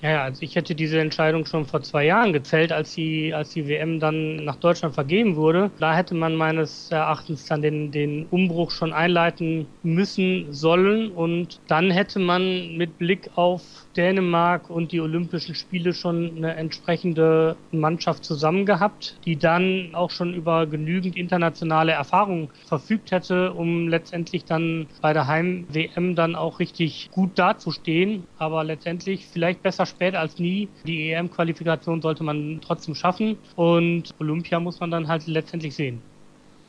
[0.00, 3.66] Ja, also ich hätte diese Entscheidung schon vor zwei Jahren gezählt, als die, als die
[3.66, 5.72] WM dann nach Deutschland vergeben wurde.
[5.80, 11.90] Da hätte man meines Erachtens dann den, den Umbruch schon einleiten müssen sollen und dann
[11.90, 18.64] hätte man mit Blick auf Dänemark und die Olympischen Spiele schon eine entsprechende Mannschaft zusammen
[18.64, 25.12] gehabt, die dann auch schon über genügend internationale Erfahrung verfügt hätte, um letztendlich dann bei
[25.12, 28.22] der Heim-WM dann auch richtig gut dazustehen.
[28.38, 30.68] Aber letztendlich vielleicht besser spät als nie.
[30.86, 36.00] Die EM-Qualifikation sollte man trotzdem schaffen und Olympia muss man dann halt letztendlich sehen.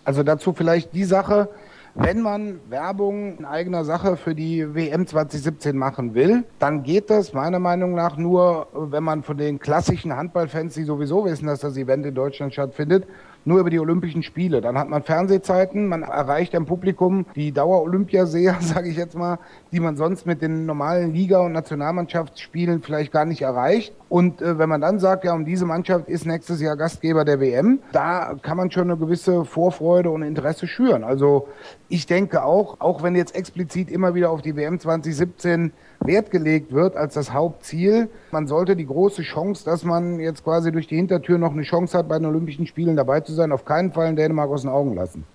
[0.03, 1.49] Also dazu vielleicht die Sache,
[1.95, 7.33] wenn man Werbung in eigener Sache für die WM 2017 machen will, dann geht das
[7.33, 11.77] meiner Meinung nach nur, wenn man von den klassischen Handballfans, die sowieso wissen, dass das
[11.77, 13.07] Event in Deutschland stattfindet,
[13.49, 14.61] nur über die Olympischen Spiele.
[14.61, 19.39] Dann hat man Fernsehzeiten, man erreicht ein Publikum, die Dauer-Olympiaseher, sage ich jetzt mal,
[19.71, 23.93] die man sonst mit den normalen Liga- und Nationalmannschaftsspielen vielleicht gar nicht erreicht.
[24.07, 27.39] Und äh, wenn man dann sagt, ja, und diese Mannschaft ist nächstes Jahr Gastgeber der
[27.39, 31.03] WM, da kann man schon eine gewisse Vorfreude und Interesse schüren.
[31.03, 31.47] Also
[31.89, 36.71] ich denke auch, auch wenn jetzt explizit immer wieder auf die WM 2017 Wert gelegt
[36.71, 40.95] wird als das Hauptziel, man sollte die große Chance, dass man jetzt quasi durch die
[40.95, 44.09] Hintertür noch eine Chance hat, bei den Olympischen Spielen dabei zu sein, auf keinen Fall
[44.09, 45.25] in Dänemark aus den Augen lassen.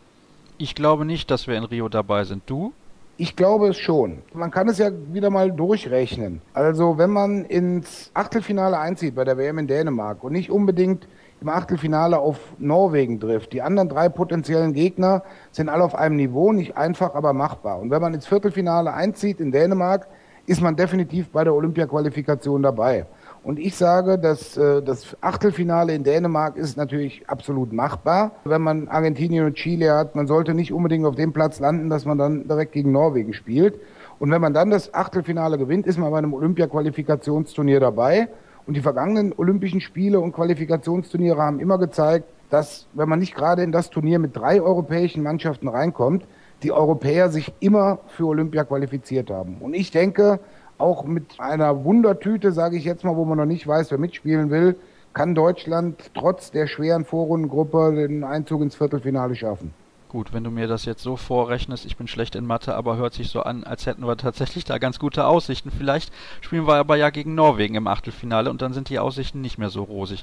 [0.57, 2.42] Ich glaube nicht, dass wir in Rio dabei sind.
[2.46, 2.72] Du?
[3.16, 4.18] Ich glaube es schon.
[4.33, 6.40] Man kann es ja wieder mal durchrechnen.
[6.53, 11.07] Also wenn man ins Achtelfinale einzieht bei der WM in Dänemark und nicht unbedingt
[11.40, 15.22] im Achtelfinale auf Norwegen trifft, die anderen drei potenziellen Gegner
[15.53, 17.79] sind alle auf einem Niveau, nicht einfach, aber machbar.
[17.79, 20.09] Und wenn man ins Viertelfinale einzieht in Dänemark,
[20.46, 23.07] ist man definitiv bei der Olympiaqualifikation dabei.
[23.42, 28.33] Und ich sage, dass äh, das Achtelfinale in Dänemark ist natürlich absolut machbar.
[28.44, 32.04] Wenn man Argentinien und Chile hat, man sollte nicht unbedingt auf dem Platz landen, dass
[32.04, 33.78] man dann direkt gegen Norwegen spielt.
[34.18, 38.28] Und wenn man dann das Achtelfinale gewinnt, ist man bei einem Olympia-Qualifikationsturnier dabei.
[38.66, 43.62] Und die vergangenen Olympischen Spiele und Qualifikationsturniere haben immer gezeigt, dass, wenn man nicht gerade
[43.62, 46.24] in das Turnier mit drei europäischen Mannschaften reinkommt,
[46.64, 49.59] die Europäer sich immer für Olympia qualifiziert haben.
[49.61, 50.40] Und ich denke,
[50.79, 54.50] auch mit einer Wundertüte, sage ich jetzt mal, wo man noch nicht weiß, wer mitspielen
[54.50, 54.77] will,
[55.12, 59.72] kann Deutschland trotz der schweren Vorrundengruppe den Einzug ins Viertelfinale schaffen.
[60.14, 63.14] Gut, wenn du mir das jetzt so vorrechnest, ich bin schlecht in Mathe, aber hört
[63.14, 65.72] sich so an, als hätten wir tatsächlich da ganz gute Aussichten.
[65.77, 69.59] Vielleicht spielen wir aber ja gegen Norwegen im Achtelfinale und dann sind die Aussichten nicht
[69.59, 70.22] mehr so rosig.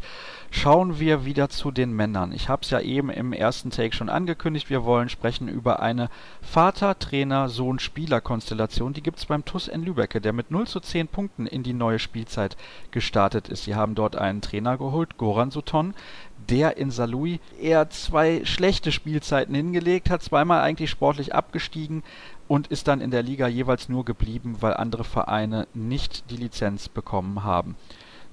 [0.49, 2.31] Schauen wir wieder zu den Männern.
[2.31, 6.09] Ich habe es ja eben im ersten Take schon angekündigt, wir wollen sprechen über eine
[6.41, 8.93] Vater-Trainer-Sohn-Spieler-Konstellation.
[8.93, 11.73] Die gibt es beim TUS in Lübecke, der mit 0 zu 10 Punkten in die
[11.73, 12.55] neue Spielzeit
[12.91, 13.65] gestartet ist.
[13.65, 15.93] Sie haben dort einen Trainer geholt, Goran Suton,
[16.49, 22.03] der in Saarlouis eher zwei schlechte Spielzeiten hingelegt hat, zweimal eigentlich sportlich abgestiegen
[22.47, 26.89] und ist dann in der Liga jeweils nur geblieben, weil andere Vereine nicht die Lizenz
[26.89, 27.75] bekommen haben.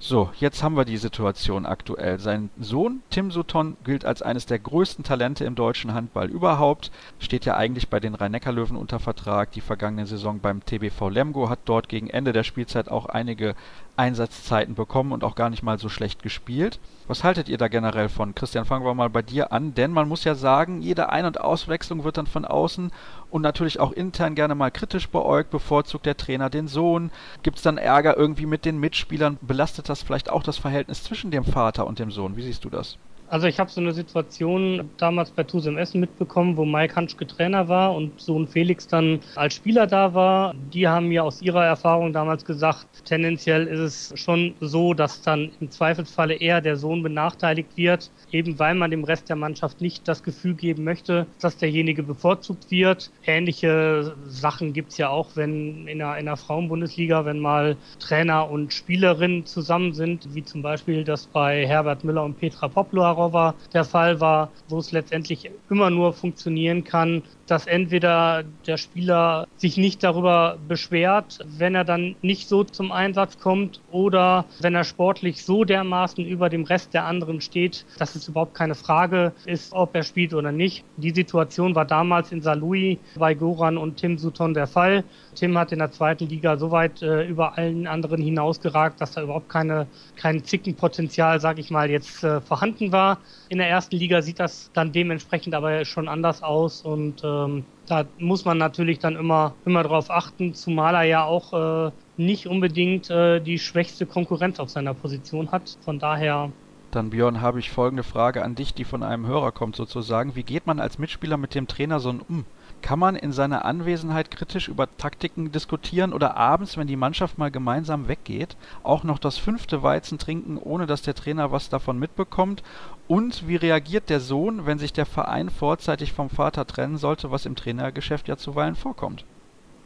[0.01, 2.19] So, jetzt haben wir die Situation aktuell.
[2.19, 6.89] Sein Sohn Tim Sutton gilt als eines der größten Talente im deutschen Handball überhaupt.
[7.19, 9.51] Steht ja eigentlich bei den Rhein-Neckar-Löwen unter Vertrag.
[9.51, 13.55] Die vergangene Saison beim TBV Lemgo hat dort gegen Ende der Spielzeit auch einige
[13.99, 16.79] Einsatzzeiten bekommen und auch gar nicht mal so schlecht gespielt.
[17.09, 18.33] Was haltet ihr da generell von?
[18.33, 21.41] Christian, fangen wir mal bei dir an, denn man muss ja sagen, jede Ein- und
[21.41, 22.91] Auswechslung wird dann von außen
[23.29, 25.49] und natürlich auch intern gerne mal kritisch beäugt.
[25.49, 27.11] Bevorzugt der Trainer den Sohn?
[27.43, 29.37] Gibt es dann Ärger irgendwie mit den Mitspielern?
[29.41, 32.37] Belastet das vielleicht auch das Verhältnis zwischen dem Vater und dem Sohn?
[32.37, 32.97] Wie siehst du das?
[33.29, 37.67] Also ich habe so eine Situation damals bei Tusem Essen mitbekommen, wo Mike Hanschke Trainer
[37.67, 40.55] war und Sohn Felix dann als Spieler da war.
[40.73, 45.51] Die haben mir aus ihrer Erfahrung damals gesagt, tendenziell ist es schon so, dass dann
[45.59, 50.07] im Zweifelsfalle eher der Sohn benachteiligt wird, eben weil man dem Rest der Mannschaft nicht
[50.07, 53.11] das Gefühl geben möchte, dass derjenige bevorzugt wird.
[53.27, 58.73] Ähnliche Sachen gibt's ja auch, wenn in einer, in einer Frauenbundesliga, wenn mal Trainer und
[58.73, 63.83] Spielerin zusammen sind, wie zum Beispiel das bei Herbert Müller und Petra Poplar Tarova der
[63.83, 70.03] Fall war, wo es letztendlich immer nur funktionieren kann, dass entweder der Spieler sich nicht
[70.03, 75.63] darüber beschwert, wenn er dann nicht so zum Einsatz kommt oder wenn er sportlich so
[75.63, 80.03] dermaßen über dem Rest der anderen steht, dass es überhaupt keine Frage ist, ob er
[80.03, 80.83] spielt oder nicht.
[80.97, 85.03] Die Situation war damals in Salui bei Goran und Tim Sutton der Fall.
[85.35, 89.23] Tim hat in der zweiten Liga so weit äh, über allen anderen hinausgeragt, dass da
[89.23, 93.08] überhaupt keine, kein Zickenpotenzial, sag ich mal, jetzt äh, vorhanden war.
[93.49, 98.05] In der ersten Liga sieht das dann dementsprechend aber schon anders aus und ähm, da
[98.19, 103.09] muss man natürlich dann immer, immer drauf achten, zumal er ja auch äh, nicht unbedingt
[103.09, 105.77] äh, die schwächste Konkurrenz auf seiner Position hat.
[105.81, 106.51] Von daher
[106.91, 110.35] dann Björn, habe ich folgende Frage an dich, die von einem Hörer kommt sozusagen.
[110.35, 112.45] Wie geht man als Mitspieler mit dem Trainer so um?
[112.81, 117.51] Kann man in seiner Anwesenheit kritisch über Taktiken diskutieren oder abends, wenn die Mannschaft mal
[117.51, 122.63] gemeinsam weggeht, auch noch das fünfte Weizen trinken, ohne dass der Trainer was davon mitbekommt?
[123.09, 127.47] Und wie reagiert der Sohn, wenn sich der Verein vorzeitig vom Vater trennen sollte, was
[127.47, 129.25] im Trainergeschäft ja zuweilen vorkommt?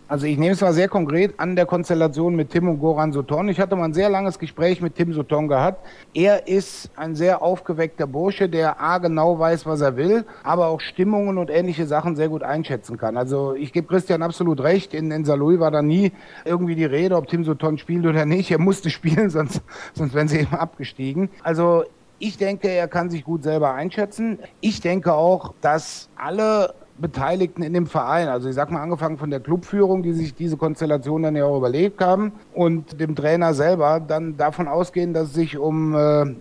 [0.10, 3.48] Also ich nehme es mal sehr konkret an der Konstellation mit Tim und Goran Soton.
[3.48, 5.88] Ich hatte mal ein sehr langes Gespräch mit Tim Soton gehabt.
[6.14, 10.82] Er ist ein sehr aufgeweckter Bursche, der A genau weiß, was er will, aber auch
[10.82, 13.16] Stimmungen und ähnliche Sachen sehr gut einschätzen kann.
[13.16, 14.94] Also ich gebe Christian absolut recht.
[14.94, 16.12] In, in Saloy war da nie
[16.44, 18.52] irgendwie die Rede, ob Tim Soton spielt oder nicht.
[18.52, 19.62] Er musste spielen, sonst,
[19.94, 21.30] sonst wären sie eben abgestiegen.
[21.42, 21.86] Also
[22.24, 24.40] ich denke, er kann sich gut selber einschätzen.
[24.62, 29.30] Ich denke auch, dass alle Beteiligten in dem Verein, also ich sag mal angefangen von
[29.30, 34.00] der Clubführung, die sich diese Konstellation dann ja auch überlegt haben und dem Trainer selber,
[34.00, 36.36] dann davon ausgehen, dass es sich um äh,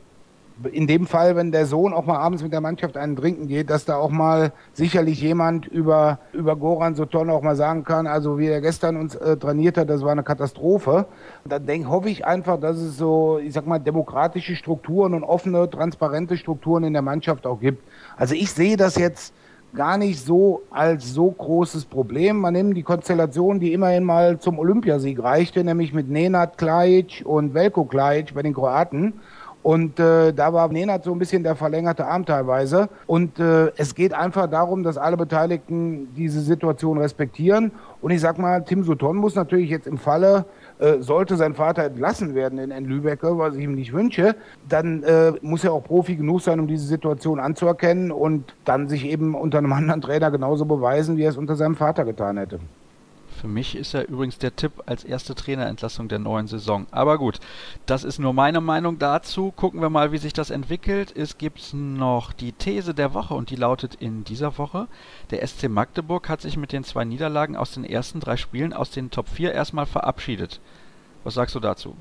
[0.71, 3.71] in dem Fall, wenn der Sohn auch mal abends mit der Mannschaft einen trinken geht,
[3.71, 8.39] dass da auch mal sicherlich jemand über, über Goran Soton auch mal sagen kann, also
[8.39, 11.07] wie er gestern uns äh, trainiert hat, das war eine Katastrophe.
[11.45, 15.69] Dann denk, hoffe ich einfach, dass es so, ich sag mal, demokratische Strukturen und offene,
[15.69, 17.83] transparente Strukturen in der Mannschaft auch gibt.
[18.17, 19.35] Also ich sehe das jetzt
[19.75, 22.39] gar nicht so als so großes Problem.
[22.39, 27.55] Man nimmt die Konstellation, die immerhin mal zum Olympiasieg reichte, nämlich mit Nenad Klajic und
[27.55, 29.15] Velko Klajic bei den Kroaten.
[29.63, 32.89] Und äh, da war Nenad so ein bisschen der verlängerte Arm teilweise.
[33.07, 37.71] Und äh, es geht einfach darum, dass alle Beteiligten diese Situation respektieren.
[38.01, 40.47] Und ich sag mal, Tim Sutton muss natürlich jetzt im Falle
[40.83, 44.35] äh, sollte sein Vater entlassen werden in, in Lübecke, was ich ihm nicht wünsche,
[44.69, 49.05] dann äh, muss er auch Profi genug sein, um diese Situation anzuerkennen und dann sich
[49.05, 52.59] eben unter einem anderen Trainer genauso beweisen, wie er es unter seinem Vater getan hätte.
[53.43, 56.87] Für mich ist er übrigens der Tipp als erste Trainerentlassung der neuen Saison.
[56.93, 57.41] Aber gut,
[57.87, 59.53] das ist nur meine Meinung dazu.
[59.57, 61.13] Gucken wir mal, wie sich das entwickelt.
[61.17, 64.87] Es gibt noch die These der Woche und die lautet in dieser Woche,
[65.33, 68.93] der SC Magdeburg hat sich mit den zwei Niederlagen aus den ersten drei Spielen aus
[68.93, 70.61] den Top 4 erstmal verabschiedet.
[71.25, 71.97] Was sagst du dazu?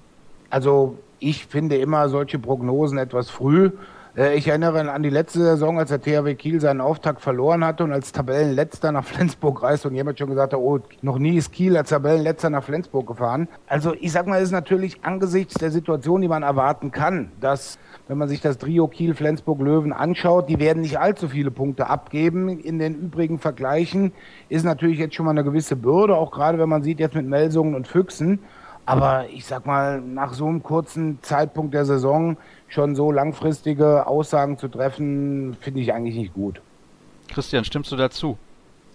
[0.51, 3.71] Also ich finde immer solche Prognosen etwas früh.
[4.15, 7.83] Äh, ich erinnere an die letzte Saison, als der THW Kiel seinen Auftakt verloren hatte
[7.83, 11.51] und als Tabellenletzter nach Flensburg reiste und jemand schon gesagt hat, oh, noch nie ist
[11.53, 13.47] Kiel als Tabellenletzter nach Flensburg gefahren.
[13.67, 17.79] Also ich sag mal, es ist natürlich angesichts der Situation, die man erwarten kann, dass
[18.07, 21.87] wenn man sich das Trio Kiel, Flensburg, Löwen anschaut, die werden nicht allzu viele Punkte
[21.87, 22.49] abgeben.
[22.59, 24.11] In den übrigen Vergleichen
[24.49, 27.25] ist natürlich jetzt schon mal eine gewisse Bürde, auch gerade wenn man sieht jetzt mit
[27.25, 28.39] Melsungen und Füchsen.
[28.85, 32.35] Aber ich sag mal, nach so einem kurzen Zeitpunkt der Saison
[32.71, 36.61] schon so langfristige Aussagen zu treffen, finde ich eigentlich nicht gut.
[37.29, 38.37] Christian, stimmst du dazu?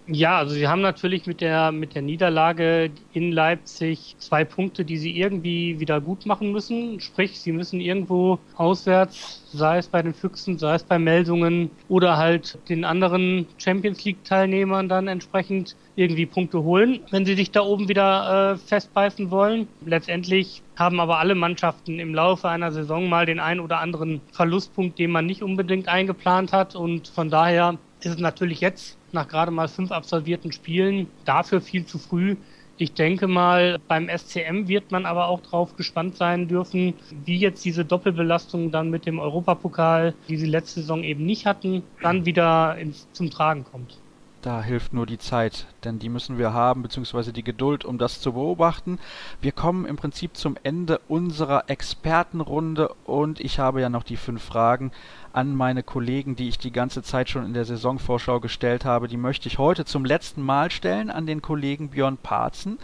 [0.09, 4.97] Ja, also sie haben natürlich mit der, mit der Niederlage in Leipzig zwei Punkte, die
[4.97, 7.01] sie irgendwie wieder gut machen müssen.
[7.01, 12.15] Sprich, sie müssen irgendwo auswärts, sei es bei den Füchsen, sei es bei Meldungen oder
[12.15, 17.61] halt den anderen Champions League Teilnehmern dann entsprechend irgendwie Punkte holen, wenn sie sich da
[17.61, 19.67] oben wieder äh, festbeißen wollen.
[19.85, 24.99] Letztendlich haben aber alle Mannschaften im Laufe einer Saison mal den einen oder anderen Verlustpunkt,
[24.99, 29.51] den man nicht unbedingt eingeplant hat und von daher ist es natürlich jetzt nach gerade
[29.51, 32.35] mal fünf absolvierten Spielen dafür viel zu früh.
[32.79, 36.93] Ich denke mal, beim SCM wird man aber auch drauf gespannt sein dürfen,
[37.25, 41.81] wie jetzt diese Doppelbelastung dann mit dem Europapokal, die sie letzte Saison eben nicht hatten,
[42.03, 43.97] dann wieder ins, zum Tragen kommt.
[44.43, 48.21] Da hilft nur die Zeit, denn die müssen wir haben, beziehungsweise die Geduld, um das
[48.21, 48.99] zu beobachten.
[49.41, 54.43] Wir kommen im Prinzip zum Ende unserer Expertenrunde und ich habe ja noch die fünf
[54.43, 54.91] Fragen
[55.33, 59.07] an meine Kollegen, die ich die ganze Zeit schon in der Saisonvorschau gestellt habe.
[59.07, 62.77] Die möchte ich heute zum letzten Mal stellen an den Kollegen Björn Parzen.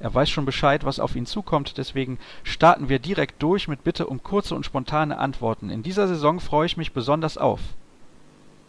[0.00, 4.06] Er weiß schon Bescheid, was auf ihn zukommt, deswegen starten wir direkt durch mit Bitte
[4.06, 5.70] um kurze und spontane Antworten.
[5.70, 7.60] In dieser Saison freue ich mich besonders auf.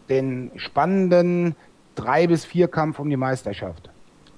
[0.08, 1.54] Den spannenden
[2.00, 3.90] 3 bis 4 Kampf um die Meisterschaft.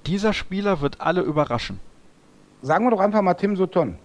[0.07, 1.79] Dieser Spieler wird alle überraschen.
[2.61, 3.99] Sagen wir doch einfach mal Tim Sutton.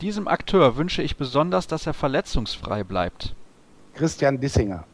[0.00, 3.34] Diesem Akteur wünsche ich besonders, dass er verletzungsfrei bleibt.
[3.94, 4.84] Christian Dissinger.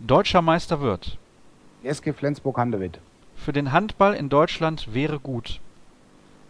[0.00, 1.18] Deutscher Meister wird.
[1.82, 3.00] SG Flensburg-Handewitt.
[3.34, 5.60] Für den Handball in Deutschland wäre gut.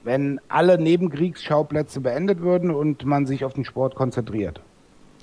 [0.05, 4.61] Wenn alle Nebenkriegsschauplätze beendet würden und man sich auf den Sport konzentriert.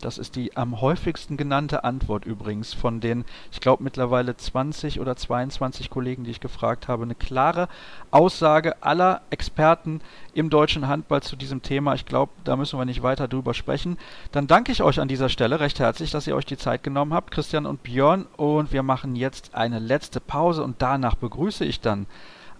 [0.01, 5.15] Das ist die am häufigsten genannte Antwort übrigens von den, ich glaube mittlerweile 20 oder
[5.15, 7.03] 22 Kollegen, die ich gefragt habe.
[7.03, 7.67] Eine klare
[8.11, 10.01] Aussage aller Experten
[10.33, 11.95] im deutschen Handball zu diesem Thema.
[11.95, 13.97] Ich glaube, da müssen wir nicht weiter drüber sprechen.
[14.31, 17.13] Dann danke ich euch an dieser Stelle recht herzlich, dass ihr euch die Zeit genommen
[17.13, 18.27] habt, Christian und Björn.
[18.37, 22.05] Und wir machen jetzt eine letzte Pause und danach begrüße ich dann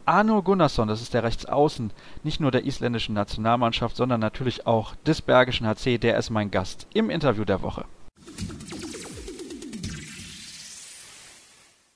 [0.08, 1.92] Arno Gunnarsson, das ist der Rechtsaußen,
[2.24, 6.88] nicht nur der isländischen Nationalmannschaft, sondern natürlich auch des Bergischen HC, der ist mein Gast
[6.94, 7.84] im Interview der Woche.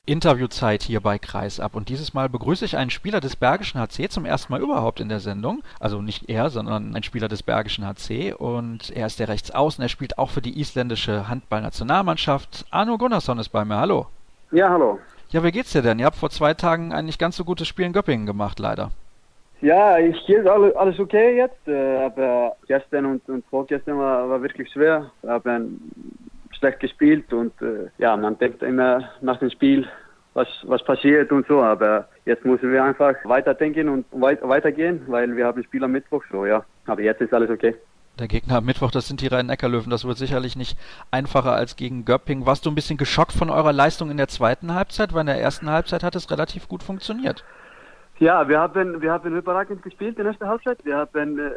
[0.05, 4.25] Interviewzeit hier bei Kreisab und dieses Mal begrüße ich einen Spieler des Bergischen HC zum
[4.25, 5.63] ersten Mal überhaupt in der Sendung.
[5.79, 9.81] Also nicht er, sondern ein Spieler des Bergischen HC und er ist der Rechtsaußen.
[9.81, 12.65] Er spielt auch für die isländische Handballnationalmannschaft.
[12.71, 13.77] Arno Gunnarsson ist bei mir.
[13.77, 14.07] Hallo.
[14.51, 14.99] Ja, hallo.
[15.31, 15.97] Ja, wie geht's dir denn?
[15.97, 18.91] Ihr habt vor zwei Tagen ein nicht ganz so gutes Spiel in Göppingen gemacht, leider.
[19.61, 24.69] Ja, ich geht alles, okay jetzt, äh, aber gestern und, und vorgestern war, war wirklich
[24.71, 25.11] schwer.
[25.21, 25.91] Wir haben
[26.57, 29.87] schlecht gespielt und äh, ja, man denkt immer nach dem Spiel,
[30.33, 35.35] was, was passiert und so, aber jetzt müssen wir einfach weiterdenken und weit, weitergehen, weil
[35.37, 37.75] wir haben Spiel am Mittwoch, so ja, aber jetzt ist alles okay.
[38.19, 39.89] Der Gegner am Mittwoch, das sind die Rhein-Neckar-Löwen.
[39.89, 40.77] Das wird sicherlich nicht
[41.09, 42.45] einfacher als gegen Göpping.
[42.45, 45.13] Warst du ein bisschen geschockt von eurer Leistung in der zweiten Halbzeit?
[45.13, 47.43] Weil in der ersten Halbzeit hat es relativ gut funktioniert.
[48.19, 50.85] Ja, wir haben, wir haben überragend gespielt in der ersten Halbzeit.
[50.85, 51.51] Wir haben äh,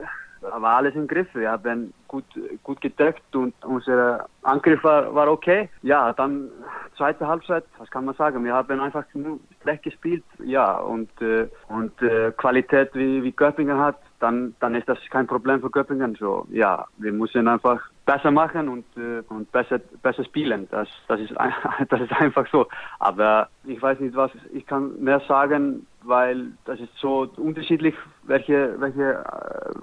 [0.44, 1.28] war alles im Griff.
[1.34, 2.24] Wir haben gut,
[2.62, 5.68] gut gedeckt und unser Angriff war, war okay.
[5.82, 6.50] Ja, dann
[6.96, 8.44] zweite Halbzeit, was kann man sagen?
[8.44, 10.24] Wir haben einfach nur schlecht gespielt.
[10.44, 15.26] Ja, und, äh, und äh, Qualität wie, wie Göppingen hat, dann, dann ist das kein
[15.26, 16.14] Problem für Göppingen.
[16.14, 20.66] So, ja, wir müssen einfach besser machen und, äh, und besser, besser spielen.
[20.70, 21.34] Das, das, ist,
[21.90, 22.66] das ist einfach so.
[23.00, 28.80] Aber ich weiß nicht, was ich kann mehr sagen, weil das ist so unterschiedlich, welche,
[28.80, 29.74] welche äh,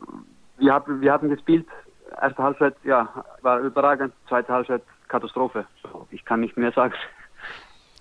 [0.58, 1.68] wir haben, wir haben gespielt.
[2.20, 3.08] Erste Halbzeit, ja,
[3.44, 4.12] war überragend.
[4.28, 5.66] Zweite Halbzeit, Katastrophe.
[5.84, 6.96] So, ich kann nicht mehr sagen.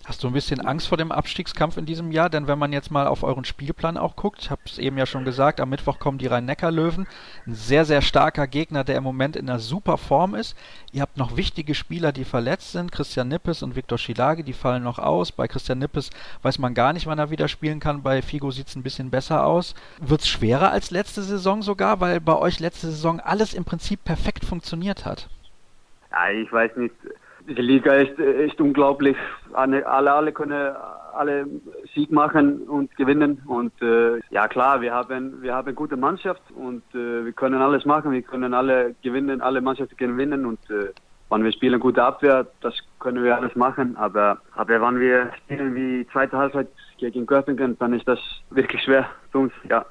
[0.07, 2.31] Hast du ein bisschen Angst vor dem Abstiegskampf in diesem Jahr?
[2.31, 5.05] Denn wenn man jetzt mal auf euren Spielplan auch guckt, ich habe es eben ja
[5.05, 7.07] schon gesagt, am Mittwoch kommen die Rhein-Neckar-Löwen.
[7.47, 10.57] Ein sehr, sehr starker Gegner, der im Moment in einer super Form ist.
[10.93, 12.93] Ihr habt noch wichtige Spieler, die verletzt sind.
[12.93, 15.33] Christian Nippes und Viktor Schilage, die fallen noch aus.
[15.33, 16.09] Bei Christian Nippes
[16.43, 18.03] weiß man gar nicht, wann er wieder spielen kann.
[18.03, 19.75] Bei Figo sieht es ein bisschen besser aus.
[20.01, 24.03] Wird es schwerer als letzte Saison sogar, weil bei euch letzte Saison alles im Prinzip
[24.03, 25.29] perfekt funktioniert hat?
[26.11, 26.95] Ja, ich weiß nicht
[27.55, 29.17] die Liga ist, ist unglaublich.
[29.53, 30.75] Alle, alle können
[31.13, 31.47] alle
[31.95, 33.43] Sieg machen und gewinnen.
[33.47, 37.61] Und äh, ja klar, wir haben wir haben eine gute Mannschaft und äh, wir können
[37.61, 38.13] alles machen.
[38.13, 40.93] Wir können alle gewinnen, alle Mannschaften gewinnen und äh,
[41.29, 43.97] wenn wir spielen gute Abwehr, das können wir alles machen.
[43.97, 48.19] Aber aber wenn wir spielen wie zweite Halbzeit gegen Göttingen, dann ist das
[48.51, 49.53] wirklich schwer für uns.
[49.69, 49.85] Ja.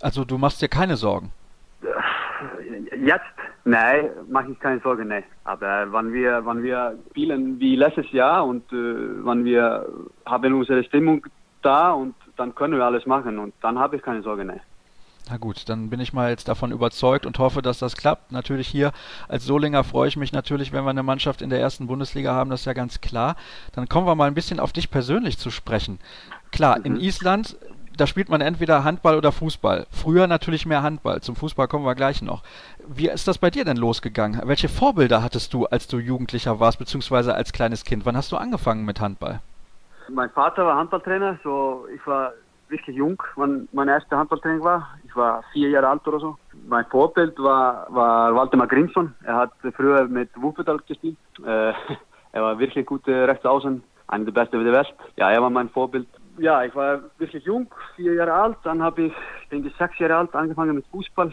[0.00, 1.32] Also du machst dir keine Sorgen.
[3.04, 3.24] Jetzt
[3.64, 5.24] Nein, mache ich keine Sorgen, nein.
[5.44, 8.76] Aber wenn wir, wenn wir spielen wie letztes Jahr und äh,
[9.24, 9.86] wenn wir
[10.26, 11.26] haben unsere Stimmung
[11.62, 14.60] da und dann können wir alles machen und dann habe ich keine Sorgen, nein.
[15.30, 18.30] Na gut, dann bin ich mal jetzt davon überzeugt und hoffe, dass das klappt.
[18.30, 18.92] Natürlich hier
[19.28, 22.50] als Solinger freue ich mich natürlich, wenn wir eine Mannschaft in der ersten Bundesliga haben,
[22.50, 23.36] das ist ja ganz klar.
[23.72, 25.98] Dann kommen wir mal ein bisschen auf dich persönlich zu sprechen.
[26.52, 26.84] Klar, mhm.
[26.84, 27.56] in Island
[27.96, 29.86] da spielt man entweder Handball oder Fußball.
[29.90, 31.20] Früher natürlich mehr Handball.
[31.20, 32.42] Zum Fußball kommen wir gleich noch.
[32.86, 34.40] Wie ist das bei dir denn losgegangen?
[34.44, 38.06] Welche Vorbilder hattest du, als du Jugendlicher warst, beziehungsweise als kleines Kind?
[38.06, 39.40] Wann hast du angefangen mit Handball?
[40.08, 42.32] Mein Vater war Handballtrainer, so ich war
[42.68, 44.88] wirklich jung, wann mein erster Handballtraining war.
[45.04, 46.36] Ich war vier Jahre alt oder so.
[46.66, 49.14] Mein Vorbild war, war Waldemar Grimson.
[49.24, 51.16] Er hat früher mit Wuppertal gespielt.
[51.44, 51.72] Äh,
[52.32, 54.94] er war wirklich gut rechts außen, einer der besten der Welt.
[55.16, 56.08] Ja, er war mein Vorbild
[56.38, 58.56] ja, ich war wirklich jung, vier Jahre alt.
[58.64, 59.12] Dann habe ich,
[59.42, 61.32] ich denke, sechs Jahre alt angefangen mit Fußball.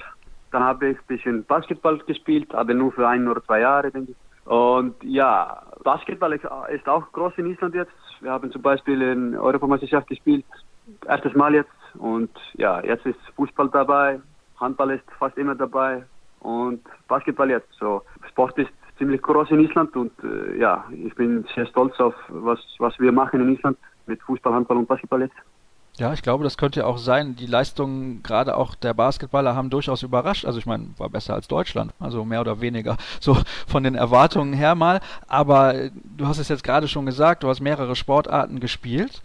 [0.52, 4.12] Dann habe ich ein bisschen Basketball gespielt, aber nur für ein oder zwei Jahre, denke
[4.12, 4.18] ich.
[4.46, 7.94] Und ja, Basketball ist auch groß in Island jetzt.
[8.22, 10.46] Wir haben zum Beispiel in Europameisterschaft gespielt,
[11.08, 11.70] erstes Mal jetzt.
[11.96, 14.20] Und ja, jetzt ist Fußball dabei,
[14.60, 16.04] Handball ist fast immer dabei
[16.40, 17.72] und Basketball jetzt.
[17.80, 22.14] So, Sport ist ziemlich groß in Island und äh, ja, ich bin sehr stolz auf
[22.30, 23.78] was, was wir machen in Island
[24.08, 25.36] mit Fußball, Handball und Basketball jetzt.
[25.98, 27.36] Ja, ich glaube, das könnte ja auch sein.
[27.36, 30.46] Die Leistungen gerade auch der Basketballer haben durchaus überrascht.
[30.46, 33.38] Also ich meine, war besser als Deutschland, also mehr oder weniger so
[33.68, 35.02] von den Erwartungen her mal.
[35.28, 39.22] Aber du hast es jetzt gerade schon gesagt, du hast mehrere Sportarten gespielt.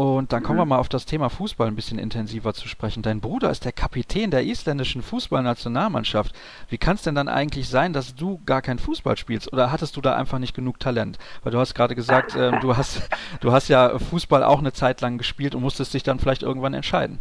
[0.00, 0.70] Und dann kommen wir mhm.
[0.70, 3.02] mal auf das Thema Fußball ein bisschen intensiver zu sprechen.
[3.02, 6.34] Dein Bruder ist der Kapitän der isländischen Fußballnationalmannschaft.
[6.70, 9.52] Wie kann es denn dann eigentlich sein, dass du gar kein Fußball spielst?
[9.52, 11.18] Oder hattest du da einfach nicht genug Talent?
[11.42, 13.10] Weil du hast gerade gesagt, äh, du hast
[13.42, 16.72] du hast ja Fußball auch eine Zeit lang gespielt und musstest dich dann vielleicht irgendwann
[16.72, 17.18] entscheiden.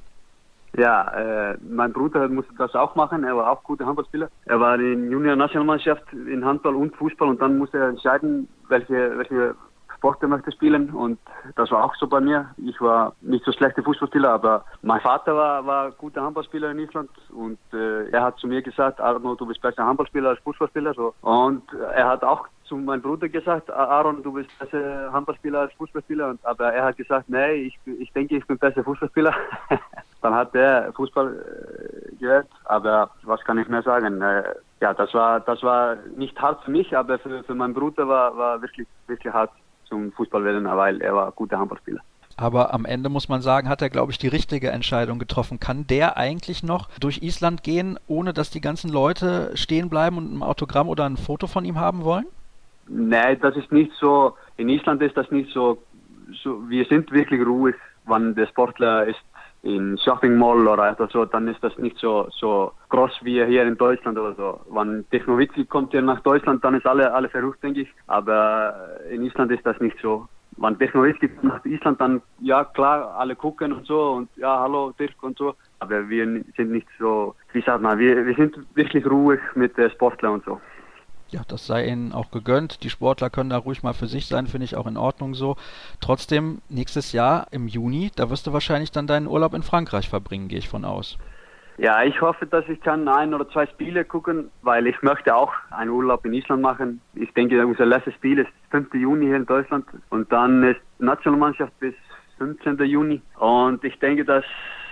[0.78, 3.26] Ja, äh, mein Bruder musste das auch machen.
[3.26, 4.30] Er war auch guter Handballspieler.
[4.46, 9.56] Er war in Junior-Nationalmannschaft in Handball und Fußball und dann musste er entscheiden, welche, welche
[10.00, 11.20] Sport möchte spielen und
[11.56, 12.50] das war auch so bei mir.
[12.58, 17.10] Ich war nicht so schlechter Fußballspieler, aber mein Vater war, war guter Handballspieler in Island
[17.34, 20.94] und äh, er hat zu mir gesagt, Arno, du bist besser Handballspieler als Fußballspieler.
[20.94, 21.14] So.
[21.22, 26.30] Und er hat auch zu meinem Bruder gesagt, Aaron, du bist besser Handballspieler als Fußballspieler.
[26.30, 29.34] Und, aber er hat gesagt, nee, ich, ich denke, ich bin besser Fußballspieler.
[30.22, 34.22] Dann hat er Fußball äh, gehört, aber was kann ich mehr sagen?
[34.22, 34.44] Äh,
[34.82, 38.38] ja, das war das war nicht hart für mich, aber für, für meinen Bruder war
[38.38, 39.52] war wirklich wirklich hart
[39.90, 42.02] zum Fußball werden, weil er war ein guter Handballspieler.
[42.38, 45.60] Aber am Ende muss man sagen, hat er, glaube ich, die richtige Entscheidung getroffen.
[45.60, 50.34] Kann der eigentlich noch durch Island gehen, ohne dass die ganzen Leute stehen bleiben und
[50.34, 52.26] ein Autogramm oder ein Foto von ihm haben wollen?
[52.88, 54.36] Nein, das ist nicht so.
[54.56, 55.84] In Island ist das nicht so.
[56.42, 57.76] so wir sind wirklich ruhig,
[58.06, 59.20] wenn der Sportler ist
[59.64, 63.78] in Shopping Mall oder so, dann ist das nicht so, so groß wie hier in
[63.78, 64.60] Deutschland oder so.
[64.70, 67.90] Wenn Technowitzi kommt hier nach Deutschland, dann ist alle, alle verrückt, denke ich.
[68.08, 68.74] Aber
[69.12, 70.28] in Island ist das nicht so.
[70.58, 74.94] Wenn Technowitzi kommt nach Island, dann, ja klar, alle gucken und so und ja, hallo
[74.98, 75.56] Dirk und so.
[75.80, 79.90] Aber wir sind nicht so, wie sagt man, wir, wir sind wirklich ruhig mit äh,
[79.90, 80.60] Sportlern und so
[81.32, 82.84] ja, das sei ihnen auch gegönnt.
[82.84, 85.56] Die Sportler können da ruhig mal für sich sein, finde ich auch in Ordnung so.
[86.02, 90.48] Trotzdem, nächstes Jahr im Juni, da wirst du wahrscheinlich dann deinen Urlaub in Frankreich verbringen,
[90.48, 91.18] gehe ich von aus.
[91.78, 95.54] Ja, ich hoffe, dass ich kann ein oder zwei Spiele gucken, weil ich möchte auch
[95.72, 97.00] einen Urlaub in Island machen.
[97.16, 98.94] Ich denke, unser letztes Spiel ist 5.
[98.96, 101.94] Juni hier in Deutschland und dann ist Nationalmannschaft bis
[102.38, 102.78] 15.
[102.80, 104.44] Juni und ich denke, dass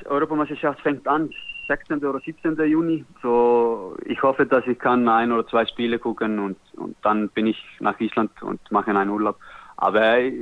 [0.05, 1.29] Europameisterschaft fängt an
[1.68, 2.03] 16.
[2.05, 2.55] oder 17.
[2.65, 3.05] Juni.
[3.22, 7.47] So, ich hoffe, dass ich kann ein oder zwei Spiele gucken und, und dann bin
[7.47, 9.38] ich nach Island und mache einen Urlaub.
[9.78, 10.34] Aber äh,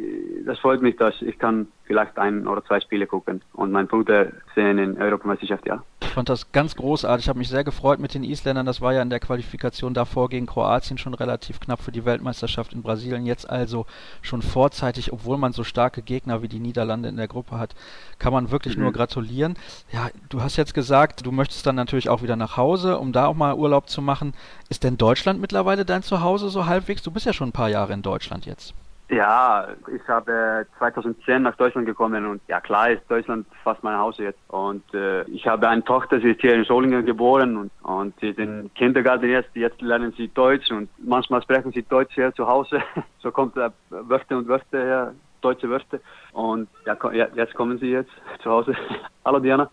[0.45, 4.27] das freut mich, dass ich kann vielleicht ein oder zwei Spiele gucken und mein Bruder
[4.55, 5.83] sehen in Europameisterschaft, ja.
[5.99, 7.25] fand das ganz großartig.
[7.25, 8.65] Ich habe mich sehr gefreut mit den Isländern.
[8.65, 12.73] Das war ja in der Qualifikation davor gegen Kroatien schon relativ knapp für die Weltmeisterschaft
[12.73, 13.25] in Brasilien.
[13.25, 13.85] Jetzt also
[14.21, 17.75] schon vorzeitig, obwohl man so starke Gegner wie die Niederlande in der Gruppe hat,
[18.17, 18.83] kann man wirklich mhm.
[18.83, 19.55] nur gratulieren.
[19.91, 23.27] Ja, du hast jetzt gesagt, du möchtest dann natürlich auch wieder nach Hause, um da
[23.27, 24.33] auch mal Urlaub zu machen.
[24.69, 27.03] Ist denn Deutschland mittlerweile dein Zuhause so halbwegs?
[27.03, 28.73] Du bist ja schon ein paar Jahre in Deutschland jetzt.
[29.09, 34.17] Ja, ich habe 2010 nach Deutschland gekommen und ja klar ist Deutschland fast mein Haus
[34.17, 34.39] jetzt.
[34.47, 38.29] Und äh, ich habe eine Tochter, sie ist hier in Solingen geboren und, und sie
[38.29, 42.47] ist im Kindergarten jetzt, jetzt lernen sie Deutsch und manchmal sprechen sie Deutsch hier zu
[42.47, 42.81] Hause.
[43.19, 45.99] so kommt äh, Wörter und Wörter her, deutsche Wörter.
[46.33, 46.97] Und ja,
[47.35, 48.75] jetzt kommen sie jetzt zu Hause.
[49.23, 49.69] Hallo Diana.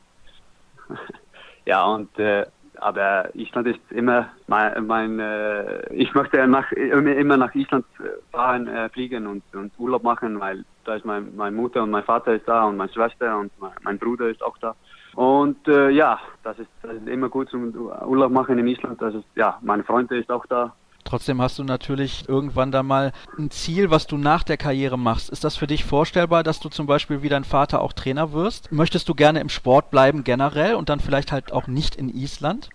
[1.65, 2.45] ja, und äh,
[2.83, 7.85] aber Island ist immer mein, mein äh, ich möchte nach, immer nach Island
[8.33, 12.03] fahren, äh, fliegen und, und Urlaub machen, weil da ist mein, meine Mutter und mein
[12.03, 14.75] Vater ist da und meine Schwester und mein, mein Bruder ist auch da.
[15.15, 19.01] Und äh, ja, das ist, das ist immer gut zum Urlaub machen in Island.
[19.01, 20.75] Das ist, ja, meine Freunde ist auch da.
[21.05, 25.31] Trotzdem hast du natürlich irgendwann da mal ein Ziel, was du nach der Karriere machst.
[25.31, 28.73] Ist das für dich vorstellbar, dass du zum Beispiel wie dein Vater auch Trainer wirst?
[28.73, 32.71] Möchtest du gerne im Sport bleiben generell und dann vielleicht halt auch nicht in Island?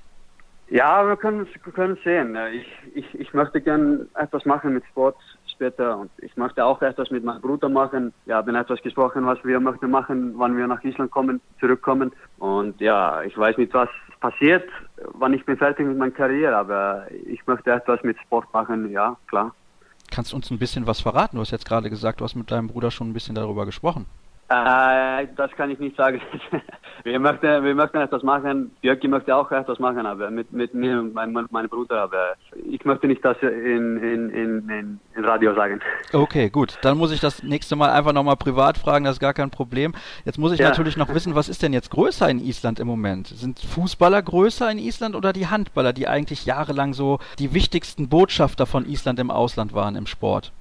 [0.69, 2.37] Ja, wir können, wir können sehen.
[2.51, 5.15] Ich, ich, ich möchte gerne etwas machen mit Sport
[5.47, 8.13] später und ich möchte auch etwas mit meinem Bruder machen.
[8.25, 12.11] Wir haben etwas gesprochen, was wir möchten machen, wann wir nach Island kommen, zurückkommen.
[12.37, 14.67] Und ja, ich weiß nicht, was passiert,
[15.13, 19.17] wann ich bin fertig mit meiner Karriere, aber ich möchte etwas mit Sport machen, ja,
[19.27, 19.53] klar.
[20.11, 21.35] Kannst du uns ein bisschen was verraten?
[21.35, 24.05] Du hast jetzt gerade gesagt, du hast mit deinem Bruder schon ein bisschen darüber gesprochen.
[24.49, 26.21] Äh, das kann ich nicht sagen.
[27.03, 28.71] wir, möchten, wir möchten etwas machen.
[28.81, 32.03] Jörgi möchte auch etwas machen, aber mit, mit mir und mein, meinem Bruder.
[32.03, 35.81] Aber ich möchte nicht das in, in, in, in, Radio sagen.
[36.13, 36.77] Okay, gut.
[36.81, 39.03] Dann muss ich das nächste Mal einfach nochmal privat fragen.
[39.03, 39.93] Das ist gar kein Problem.
[40.23, 40.69] Jetzt muss ich ja.
[40.69, 43.27] natürlich noch wissen, was ist denn jetzt größer in Island im Moment?
[43.27, 48.65] Sind Fußballer größer in Island oder die Handballer, die eigentlich jahrelang so die wichtigsten Botschafter
[48.65, 50.53] von Island im Ausland waren im Sport?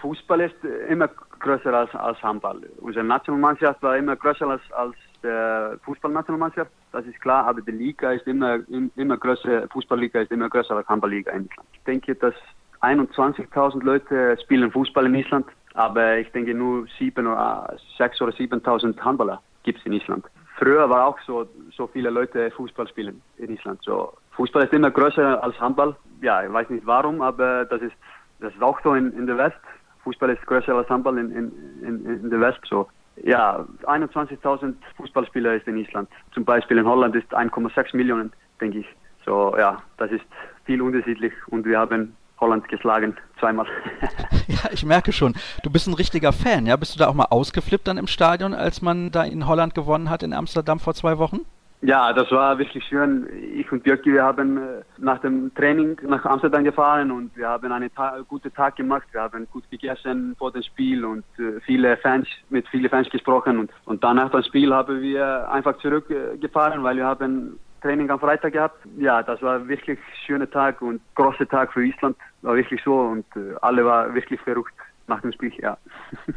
[0.00, 0.54] Fußball ist
[0.88, 1.08] immer
[1.42, 2.60] größer als, als Handball.
[2.80, 8.12] Unsere Nationalmannschaft war immer größer als, als der Fußballnationalmannschaft, das ist klar, aber die Liga
[8.12, 8.58] ist immer,
[8.96, 11.68] immer größer, Fußballliga ist immer größer als Handballliga in Island.
[11.74, 12.34] Ich denke, dass
[12.80, 18.98] 21.000 Leute spielen Fußball in Island, aber ich denke nur 7 oder 6 oder 7.000
[19.00, 20.24] Handballer gibt es in Island.
[20.58, 23.80] Früher war auch so, so viele Leute Fußball spielen in Island.
[23.82, 25.96] So, Fußball ist immer größer als Handball.
[26.20, 27.94] Ja, ich weiß nicht warum, aber das ist,
[28.40, 29.60] das ist auch so in, in der West.
[30.04, 32.60] Fußball ist größer als Handball in, in, in, in der West.
[32.68, 32.88] So.
[33.22, 36.08] Ja, 21.000 Fußballspieler ist in Island.
[36.32, 38.86] Zum Beispiel in Holland ist 1,6 Millionen, denke ich.
[39.24, 40.24] So, ja, das ist
[40.64, 43.66] viel unterschiedlich und wir haben Holland geschlagen, zweimal.
[44.48, 45.34] ja, ich merke schon.
[45.62, 46.76] Du bist ein richtiger Fan, ja?
[46.76, 50.10] Bist du da auch mal ausgeflippt dann im Stadion, als man da in Holland gewonnen
[50.10, 51.42] hat in Amsterdam vor zwei Wochen?
[51.84, 53.26] Ja, das war wirklich schön.
[53.56, 57.72] Ich und Björki, wir haben äh, nach dem Training nach Amsterdam gefahren und wir haben
[57.72, 59.08] einen ta guten Tag gemacht.
[59.10, 63.58] Wir haben gut gegessen vor dem Spiel und äh, viele Fans, mit vielen Fans gesprochen.
[63.58, 68.20] Und, und dann nach dem Spiel haben wir einfach zurückgefahren, weil wir haben Training am
[68.20, 68.78] Freitag gehabt.
[68.96, 72.16] Ja, das war wirklich schöner Tag und großer Tag für Island.
[72.42, 74.74] War wirklich so und äh, alle waren wirklich verrückt
[75.12, 75.76] nach dem Spiel, ja.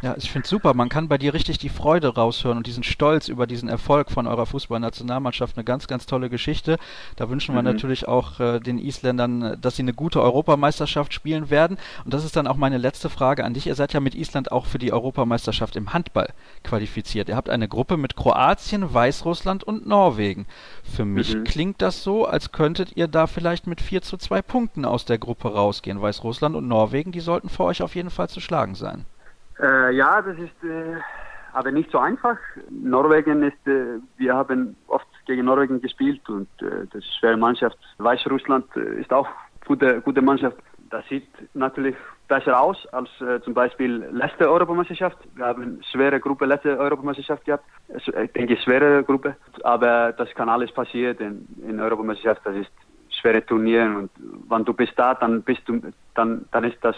[0.02, 0.74] Ja, ich finde super.
[0.74, 4.28] Man kann bei dir richtig die Freude raushören und diesen Stolz über diesen Erfolg von
[4.28, 5.58] eurer Fußballnationalmannschaft.
[5.58, 6.78] Eine ganz, ganz tolle Geschichte.
[7.16, 7.68] Da wünschen wir mhm.
[7.68, 11.78] natürlich auch äh, den Isländern, äh, dass sie eine gute Europameisterschaft spielen werden.
[12.04, 13.68] Und das ist dann auch meine letzte Frage an dich.
[13.68, 17.30] Ihr seid ja mit Island auch für die Europameisterschaft im Handball qualifiziert.
[17.30, 20.48] Ihr habt eine Gruppe mit Kroatien, Weißrussland und Norwegen.
[20.84, 21.44] Für mich mhm.
[21.46, 25.18] klingt das so, als könntet ihr da vielleicht mit 4 zu 2 Punkten aus der
[25.18, 26.02] Gruppe rausgehen.
[26.02, 29.06] Weißrussland und Norwegen, die sollten für euch auf jeden Fall zu schlagen sein.
[29.60, 30.96] Äh, ja, das ist äh,
[31.54, 32.38] aber nicht so einfach.
[32.70, 37.78] Norwegen ist, äh, wir haben oft gegen Norwegen gespielt und äh, das ist schwere Mannschaft.
[37.98, 39.28] Weißrussland äh, ist auch
[39.66, 40.58] gute, gute Mannschaft.
[40.90, 41.96] Das sieht natürlich
[42.28, 45.18] besser aus als äh, zum Beispiel letzte Europameisterschaft.
[45.36, 47.64] Wir haben eine schwere Gruppe letzte Europameisterschaft gehabt.
[47.96, 49.36] Ich denke, schwere Gruppe.
[49.64, 52.42] Aber das kann alles passieren in, in Europameisterschaft.
[52.44, 52.72] Das ist
[53.22, 54.10] schwere Turnier und
[54.50, 55.82] wenn du bist da, dann bist du,
[56.16, 56.96] dann, dann ist das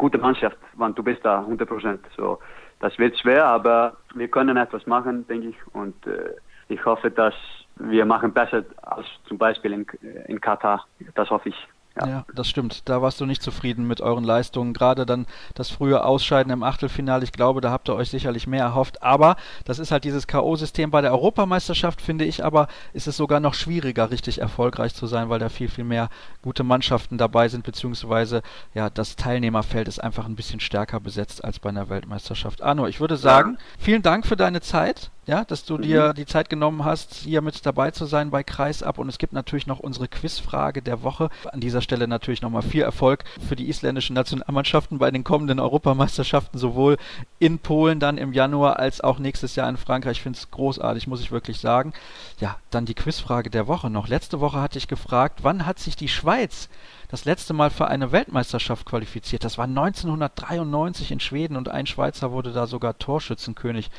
[0.00, 2.00] gute Mannschaft, wenn du bist da 100 Prozent.
[2.16, 2.38] So,
[2.80, 5.56] das wird schwer, aber wir können etwas machen, denke ich.
[5.74, 6.36] Und äh,
[6.68, 7.34] ich hoffe, dass
[7.76, 9.86] wir machen besser als zum Beispiel in,
[10.26, 10.86] in Katar.
[11.14, 11.68] Das hoffe ich.
[12.00, 12.08] Ja.
[12.08, 12.24] ja.
[12.34, 12.88] das stimmt.
[12.88, 14.72] Da warst du nicht zufrieden mit euren Leistungen.
[14.72, 17.24] Gerade dann das frühe Ausscheiden im Achtelfinale.
[17.24, 19.02] Ich glaube, da habt ihr euch sicherlich mehr erhofft.
[19.02, 20.90] Aber das ist halt dieses K.O.-System.
[20.90, 25.28] Bei der Europameisterschaft finde ich aber, ist es sogar noch schwieriger, richtig erfolgreich zu sein,
[25.28, 26.08] weil da viel, viel mehr
[26.42, 28.42] gute Mannschaften dabei sind, beziehungsweise
[28.74, 32.62] ja, das Teilnehmerfeld ist einfach ein bisschen stärker besetzt als bei einer Weltmeisterschaft.
[32.62, 33.64] Arno, ich würde sagen, ja.
[33.78, 35.10] vielen Dank für deine Zeit.
[35.30, 35.82] Ja, dass du mhm.
[35.82, 38.98] dir die Zeit genommen hast, hier mit dabei zu sein bei Kreisab.
[38.98, 41.30] Und es gibt natürlich noch unsere Quizfrage der Woche.
[41.52, 46.58] An dieser Stelle natürlich nochmal viel Erfolg für die isländischen Nationalmannschaften bei den kommenden Europameisterschaften,
[46.58, 46.96] sowohl
[47.38, 50.18] in Polen dann im Januar als auch nächstes Jahr in Frankreich.
[50.18, 51.92] Ich finde es großartig, muss ich wirklich sagen.
[52.40, 54.08] Ja, dann die Quizfrage der Woche noch.
[54.08, 56.68] Letzte Woche hatte ich gefragt, wann hat sich die Schweiz
[57.10, 59.42] das letzte Mal für eine Weltmeisterschaft qualifiziert.
[59.42, 63.90] Das war 1993 in Schweden und ein Schweizer wurde da sogar Torschützenkönig,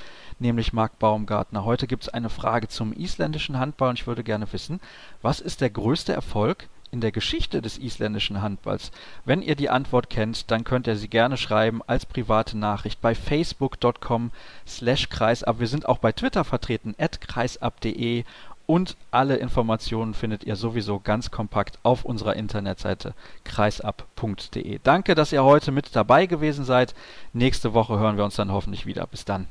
[0.41, 1.63] nämlich Marc Baumgartner.
[1.63, 4.81] Heute gibt es eine Frage zum isländischen Handball und ich würde gerne wissen,
[5.21, 8.91] was ist der größte Erfolg in der Geschichte des isländischen Handballs?
[9.23, 13.15] Wenn ihr die Antwort kennt, dann könnt ihr sie gerne schreiben als private Nachricht bei
[13.15, 14.31] facebook.com
[14.67, 15.59] slash kreisab.
[15.59, 18.25] Wir sind auch bei Twitter vertreten, at kreisab.de
[18.71, 23.13] und alle Informationen findet ihr sowieso ganz kompakt auf unserer Internetseite
[23.43, 24.79] kreisab.de.
[24.81, 26.95] Danke, dass ihr heute mit dabei gewesen seid.
[27.33, 29.05] Nächste Woche hören wir uns dann hoffentlich wieder.
[29.07, 29.47] Bis dann.